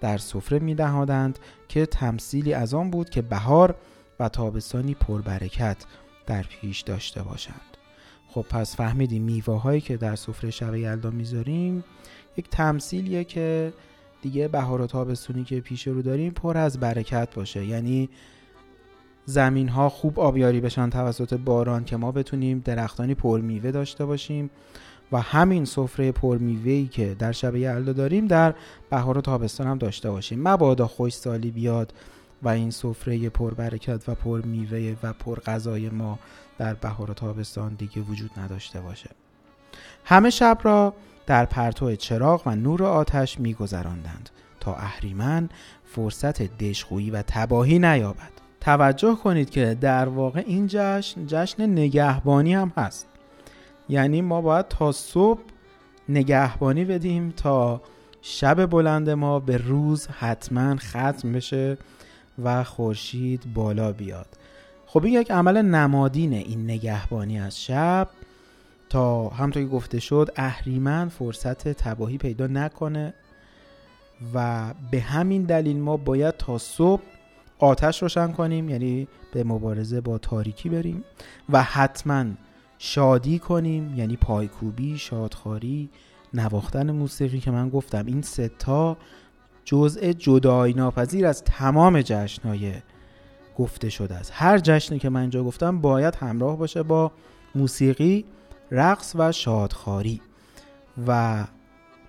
[0.00, 1.38] در سفره میدهادند
[1.68, 3.74] که تمثیلی از آن بود که بهار
[4.20, 5.76] و تابستانی پربرکت
[6.26, 7.67] در پیش داشته باشند
[8.28, 11.84] خب پس فهمیدیم میوه هایی که در سفره شب یلدا می‌ذاریم
[12.36, 13.72] یک تمثیلیه که
[14.22, 17.64] دیگه بهار و تابستونی که پیش رو داریم پر از برکت باشه.
[17.64, 18.08] یعنی
[19.24, 24.50] زمین ها خوب آبیاری بشن توسط باران که ما بتونیم درختانی پر میوه داشته باشیم
[25.12, 28.54] و همین سفره پر ای که در شب یلدا داریم در
[28.90, 30.48] بهار و تابستان هم داشته باشیم.
[30.48, 31.92] مبادا خوش سالی بیاد
[32.42, 36.18] و این سفره پر برکت و پر میوه و پر غذای ما
[36.58, 39.10] در بهار و تابستان دیگه وجود نداشته باشه.
[40.04, 40.94] همه شب را
[41.26, 44.30] در پرتو چراغ و نور آتش میگذراندند
[44.60, 45.48] تا اهریمن
[45.84, 48.30] فرصت دشخویی و تباهی نیابد.
[48.60, 53.06] توجه کنید که در واقع این جشن جشن نگهبانی هم هست.
[53.88, 55.40] یعنی ما باید تا صبح
[56.08, 57.80] نگهبانی بدیم تا
[58.22, 61.78] شب بلند ما به روز حتما ختم بشه
[62.44, 64.26] و خورشید بالا بیاد.
[64.90, 68.08] خب این یک عمل نمادین این نگهبانی از شب.
[68.88, 73.14] تا همطور که گفته شد اهریمن فرصت تباهی پیدا نکنه
[74.34, 77.02] و به همین دلیل ما باید تا صبح
[77.58, 81.04] آتش روشن کنیم یعنی به مبارزه با تاریکی بریم
[81.48, 82.24] و حتما
[82.78, 85.88] شادی کنیم یعنی پایکوبی شادخاری
[86.34, 88.06] نواختن موسیقی که من گفتم.
[88.06, 88.96] این ستا
[89.64, 92.72] جزء جدایی ناپذیر از تمام جشنهای
[93.58, 94.32] گفته شده است.
[94.34, 97.12] هر جشنی که من اینجا گفتم باید همراه باشه با
[97.54, 98.24] موسیقی
[98.70, 100.20] رقص و شادخاری
[101.06, 101.44] و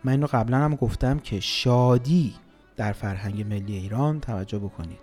[0.04, 2.34] من اینو قبلا هم گفتم که شادی
[2.78, 5.00] در فرهنگ ملی ایران توجه بکنید.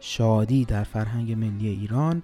[0.00, 2.22] شادی در فرهنگ ملی ایران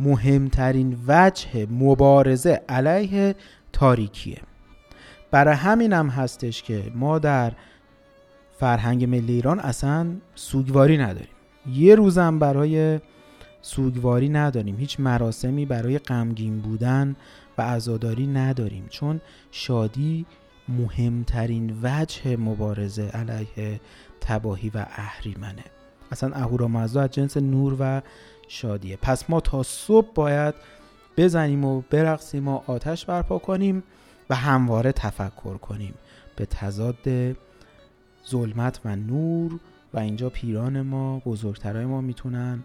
[0.00, 3.34] مهمترین وجه مبارزه علیه
[3.72, 4.40] تاریکیه.
[5.30, 7.52] برای همین هم هستش که ما در
[8.60, 11.33] فرهنگ ملی ایران اصلا سوگواری نداریم.
[11.72, 13.00] یه روزم برای
[13.62, 14.76] سوگواری نداریم.
[14.76, 17.16] هیچ مراسمی برای غمگین بودن
[17.58, 18.86] و عزاداری نداریم.
[18.90, 20.26] چون شادی
[20.68, 23.80] مهمترین وجه مبارزه علیه
[24.20, 25.64] تباهی و اهریمنه.
[26.12, 28.02] اصلا اهورامزدا از جنس نور و
[28.48, 28.96] شادیه.
[28.96, 30.54] پس ما تا صبح باید
[31.16, 33.82] بزنیم و برقصیم و آتش برپا کنیم
[34.30, 35.94] و همواره تفکر کنیم.
[36.36, 37.08] به تضاد
[38.30, 39.60] ظلمت و نور
[39.94, 42.64] و اینجا پیران ما بزرگترای ما می‌تونن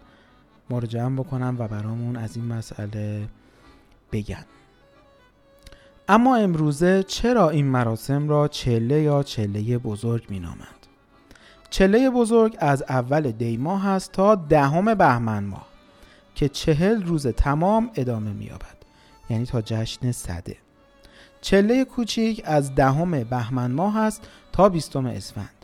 [0.70, 3.28] ما رو جمع بکنن و برامون از این مسئله
[4.12, 4.46] بگن.
[6.08, 10.80] اما امروزه چرا این مراسم را چله یا چله بزرگ مینامند؟
[11.70, 15.68] چله بزرگ از اول دیماه هست تا دهم بهمن ماه
[16.36, 18.78] که چهل روز تمام ادامه مییابد.
[19.30, 20.58] یعنی تا جشن صده.
[21.42, 25.59] چله کوچیک از دهم بهمن ماه است تا بیستم اسفند.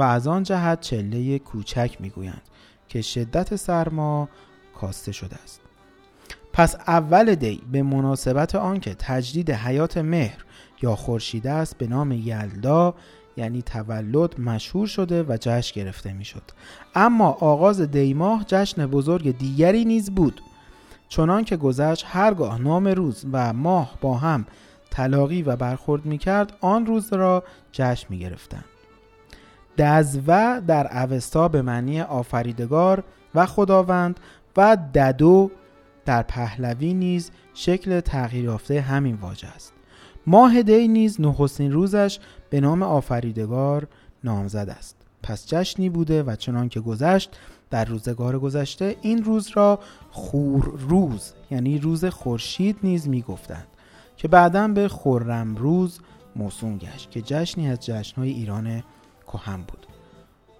[0.00, 2.42] و از آن جهت چله کوچک می‌گویند
[2.88, 4.28] که شدت سرما
[4.74, 5.60] کاسته شده است.
[6.52, 10.44] پس اول دی به مناسبت آنکه تجدید حیات مهر
[10.82, 12.94] یا خورشید است به نام یلدا
[13.36, 16.42] یعنی تولد مشهور شده و جشن گرفته می‌شد.
[16.94, 20.42] اما آغاز دیماه جشن بزرگ دیگری نیز بود.
[21.08, 24.46] چنان که گذشت هرگاه نام روز و ماه با هم
[24.90, 28.64] تلاقی و برخورد می کرد آن روز را جشن می گرفتن.
[29.78, 33.04] دزوه در اوستا به معنی آفریدگار
[33.34, 34.20] و خداوند
[34.56, 35.50] و ددو
[36.04, 39.72] در پهلوی نیز شکل تغییر یافته همین واژه است.
[40.26, 42.18] ماه دی نیز نخستین روزش
[42.50, 43.86] به نام آفریدگار
[44.24, 44.96] نامزد است.
[45.22, 47.36] پس جشنی بوده و چنان که گذشت
[47.70, 49.78] در روزگار گذشته این روز را
[50.10, 53.66] خور روز یعنی روز خورشید نیز می‌گفتند
[54.16, 56.00] که بعدا به خرم روز
[56.36, 58.82] موسوم گشت که جشنی از جشنهای ایران
[59.32, 59.86] کهن بود.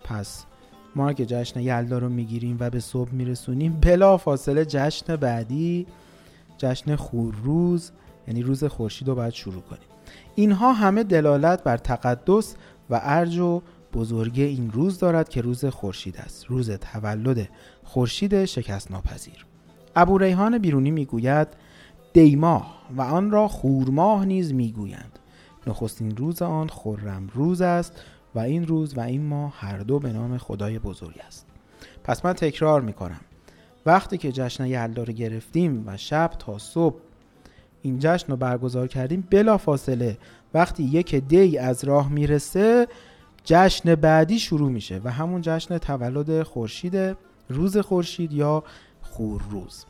[0.05, 0.45] پس
[0.97, 5.87] ما که جشن یلدا رو می‌گیریم و به صبح میرسونیم بلا فاصله جشن بعدی
[6.59, 6.97] جشن
[7.45, 7.91] روز
[8.29, 9.89] یعنی روز خورشید رو باید شروع کنیم.
[10.35, 12.55] اینها همه دلالت بر تقدس
[12.91, 13.63] و ارج و
[13.93, 16.47] بزرگی این روز دارد که روز خورشید است.
[16.47, 17.49] روز تولد
[17.85, 19.47] خورشید شکست ناپذیر
[19.97, 21.49] ابو ریحان بیرونی می‌گوید
[22.13, 25.19] دیماه و آن را خورماه نیز می‌گویند.
[25.67, 28.05] نخستین روز آن خرم روز است.
[28.35, 31.47] و این روز و این ماه هر دو به نام خدای بزرگ است.
[32.05, 33.21] پس من تکرار می‌کنم.
[33.87, 36.97] وقتی که جشن یلدا رو گرفتیم و شب تا صبح
[37.83, 40.19] این جشن رو برگزار کردیم بلا فاصله
[40.55, 42.89] وقتی یک دی از راه می‌رسه
[43.45, 47.17] جشن بعدی شروع میشه و همون جشن تولد خورشید
[47.49, 48.65] روز خورشید یا
[49.03, 49.85] خورروز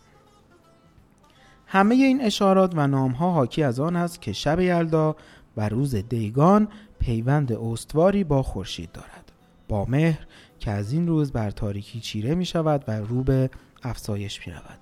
[1.67, 5.17] همه این اشارات و نامها حاکی از آن است که شب یلدا
[5.57, 6.69] و روز دیگان
[7.01, 9.33] پیوند استواری با خورشید دارد.
[9.69, 10.27] با مهر
[10.59, 13.51] که از این روز بر تاریکی چیره می شود و رو به
[13.83, 14.79] افزایش می رود.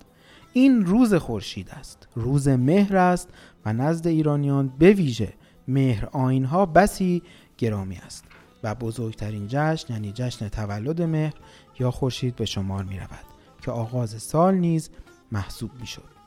[0.53, 2.09] این روز خورشید است.
[2.15, 3.29] روز مهر است
[3.65, 5.33] و نزد ایرانیان به ویژه
[5.69, 7.23] مهر آینها بسی
[7.59, 8.25] گرامی است
[8.63, 11.35] و بزرگترین جشن یعنی جشن تولد مهر
[11.79, 13.25] یا خورشید به شمار می رود
[13.63, 14.91] که آغاز سال نیز
[15.33, 16.19] محسوب می شد.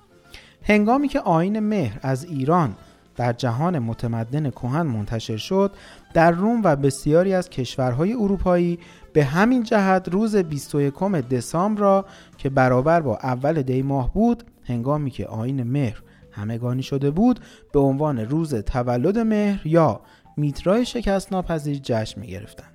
[0.64, 2.76] هنگامی که آین مهر از ایران
[3.22, 5.72] در جهان متمدن کهن منتشر شد
[6.14, 8.80] در روم و بسیاری از کشورهای اروپایی
[9.14, 12.06] به همین جهت روز 21 دسامبر را
[12.38, 16.02] که برابر با اول دی ماه بود هنگامی که آین مهر
[16.32, 17.40] همگانی شده بود
[17.74, 20.02] به عنوان روز تولد مهر یا
[20.38, 22.71] میترای شکست ناپذیر جشن می گرفتند.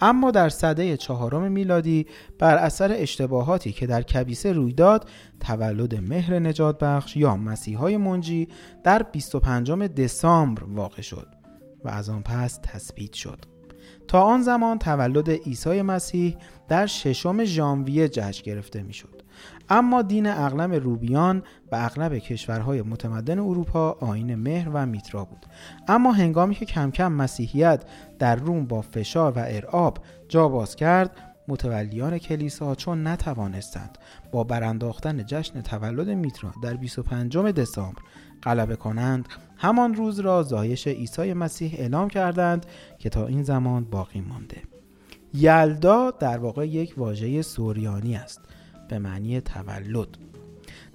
[0.00, 2.06] اما در صده چهارم میلادی
[2.38, 5.08] بر اثر اشتباهاتی که در کبیسه روی داد
[5.40, 8.48] تولد مهر نجات بخش یا مسیحای منجی
[8.84, 11.28] در 25 دسامبر واقع شد
[11.84, 13.38] و از آن پس تثبیت شد.
[14.08, 16.36] تا آن زمان تولد عیسی مسیح
[16.68, 19.15] در ششم ژانویه جشن گرفته می‌شد.
[19.68, 21.42] اما دین اغلب روبیان
[21.72, 25.46] و اغلب کشورهای متمدن اروپا آین مهر و میترا بود.
[25.88, 27.84] اما هنگامی که کم کم مسیحیت
[28.18, 29.98] در روم با فشار و ارعاب
[30.28, 31.10] جا باز کرد
[31.48, 33.98] متولیان کلیسا چون نتوانستند
[34.32, 38.02] با برانداختن جشن تولد میترا در 25 دسامبر
[38.42, 42.66] غلبه کنند همان روز را زایش عیسی مسیح اعلام کردند
[42.98, 44.62] که تا این زمان باقی مانده.
[45.34, 48.40] یلدا در واقع یک واژه سوریانی است.
[48.88, 50.08] به معنی تولد.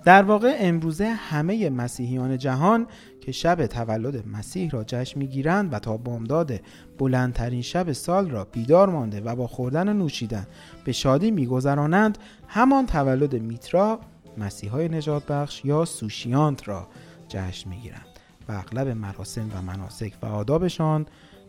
[0.04, 2.88] در واقع امروزه همه مسیحیان جهان
[3.22, 6.60] که شب تولد مسیح را جشن می‌گیرند و تا بامداد
[6.98, 10.48] بلندترین شب سال را بیدار مانده و با خوردن و نوشیدن
[10.86, 12.18] به شادی میگذرانند
[12.48, 14.00] همان تولد میترا
[14.38, 16.88] مسیحای نجات بخش یا سوشیانت را
[17.28, 18.06] جشن می‌گیرند
[18.50, 21.06] و اغلب مراسم و مناسک و آدابشان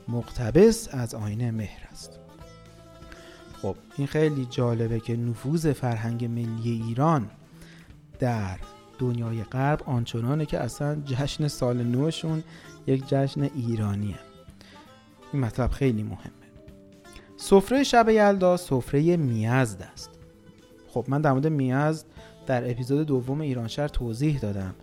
[0.09, 2.22] مقتبس از آینه مهر است.
[3.63, 7.31] خب این خیلی جالبه که نفوذ فرهنگ ملی ایران
[8.19, 8.59] در
[8.99, 12.43] دنیای غرب آنچنانه که اصلا جشن سال نوشون
[12.87, 14.19] یک جشن ایرانیه.
[15.33, 16.33] این مطلب خیلی مهمه.
[17.37, 20.11] سفره شب یلدا سفره می‌زد است.
[20.89, 22.05] خب من در مورد می‌زد
[22.47, 24.75] در اپیزود دوم ایران شهر توضیح دادم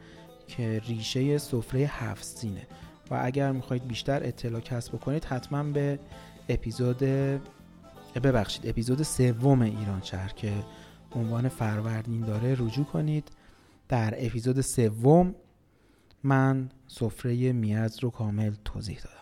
[0.47, 2.67] که ریشه سفره هفت سینه.
[3.11, 5.99] و اگر می‌خواید بیشتر اطلاع کسب بکنید حتما به
[6.49, 7.03] اپیزود
[8.20, 10.53] ببخشید اپیزود سوم ایران شهر که
[11.11, 13.32] عنوان فروردین داره رجوع کنید.
[13.88, 15.36] در اپیزود سوم
[16.24, 19.15] من سفره میز رو کامل توضیح دادم.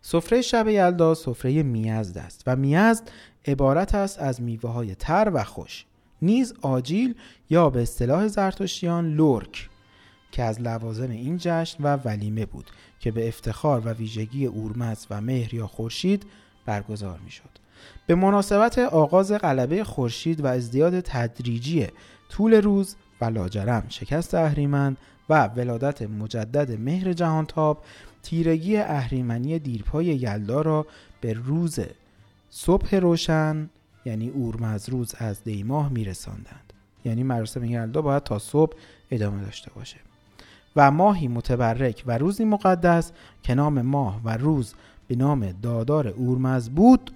[0.00, 3.10] سفره شب یلدا سفره می‌زد است و می‌زد
[3.46, 5.86] عبارت است از میوه های تر و خوش.
[6.22, 7.14] نیز آجیل
[7.50, 9.70] یا به اصطلاح زرتشتیان لورک
[10.32, 12.70] که از لوازم این جشن و ولیمه بود
[13.00, 16.26] که به افتخار و ویژگی اورمز و مهر یا خورشید
[16.66, 17.50] برگزار می شد.
[18.06, 21.86] به مناسبت آغاز غلبه خورشید و ازدیاد تدریجی
[22.28, 24.96] طول روز و لاجرم شکست اهریمن
[25.28, 27.84] و ولادت مجدد مهر جهانتاب
[28.22, 30.86] تیرگی اهریمنی دیرپای یلدا را
[31.20, 31.80] به روز
[32.50, 33.70] صبح روشن
[34.04, 36.72] یعنی اورمز روز از دیماه میرساندند
[37.04, 38.76] یعنی مراسم یلدا باید تا صبح
[39.10, 39.96] ادامه داشته باشه
[40.76, 44.74] و ماهی متبرک و روزی مقدس که نام ماه و روز
[45.10, 47.10] به نام دادار اورمز بود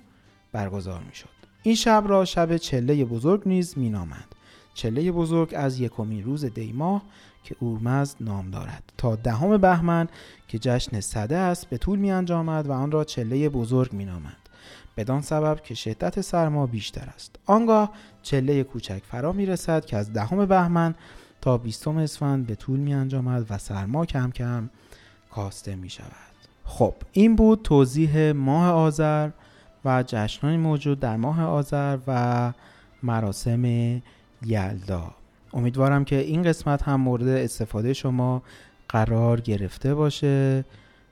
[0.53, 1.28] برگزار می شد.
[1.62, 4.34] این شب را شب چله بزرگ نیز می نامند.
[4.74, 7.03] چله بزرگ از یکمین روز دیماه
[7.45, 10.09] که اورمز نام دارد تا دهم بهمن
[10.49, 14.49] که جشن صده است به طول می انجامد و آن را چله بزرگ می نامند.
[14.97, 17.92] بدان سبب که شدت سرما بیشتر است آنگاه
[18.22, 20.95] چله کوچک فرا می رسد که از دهم بهمن
[21.40, 24.70] تا بیستم اسفند به طول می انجامد و سرما کم کم
[25.30, 26.34] کاسته می شود
[26.65, 29.31] خب این بود توضیح ماه آذر
[29.85, 32.53] و جشنهای موجود در ماه آذر و
[33.03, 33.65] مراسم
[34.47, 35.15] یلدا.
[35.53, 38.43] امیدوارم که این قسمت هم مورد استفاده شما
[38.89, 40.65] قرار گرفته باشه.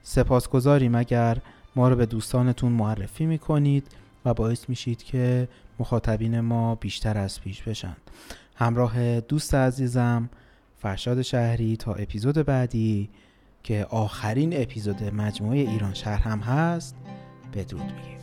[0.02, 1.38] سپاسگزاریم اگر
[1.76, 3.86] ما رو به دوستانتون معرفی می‌کنید
[4.24, 5.48] و باعث میشید که
[5.78, 7.96] مخاطبین ما بیشتر از پیش بشن.
[8.54, 10.30] همراه دوست عزیزم
[10.78, 13.10] فرشاد شهری تا اپیزود بعدی.
[13.62, 16.96] که آخرین اپیزود مجموعه ایران شهر هم هست.
[17.54, 18.18] بدرود میگیم.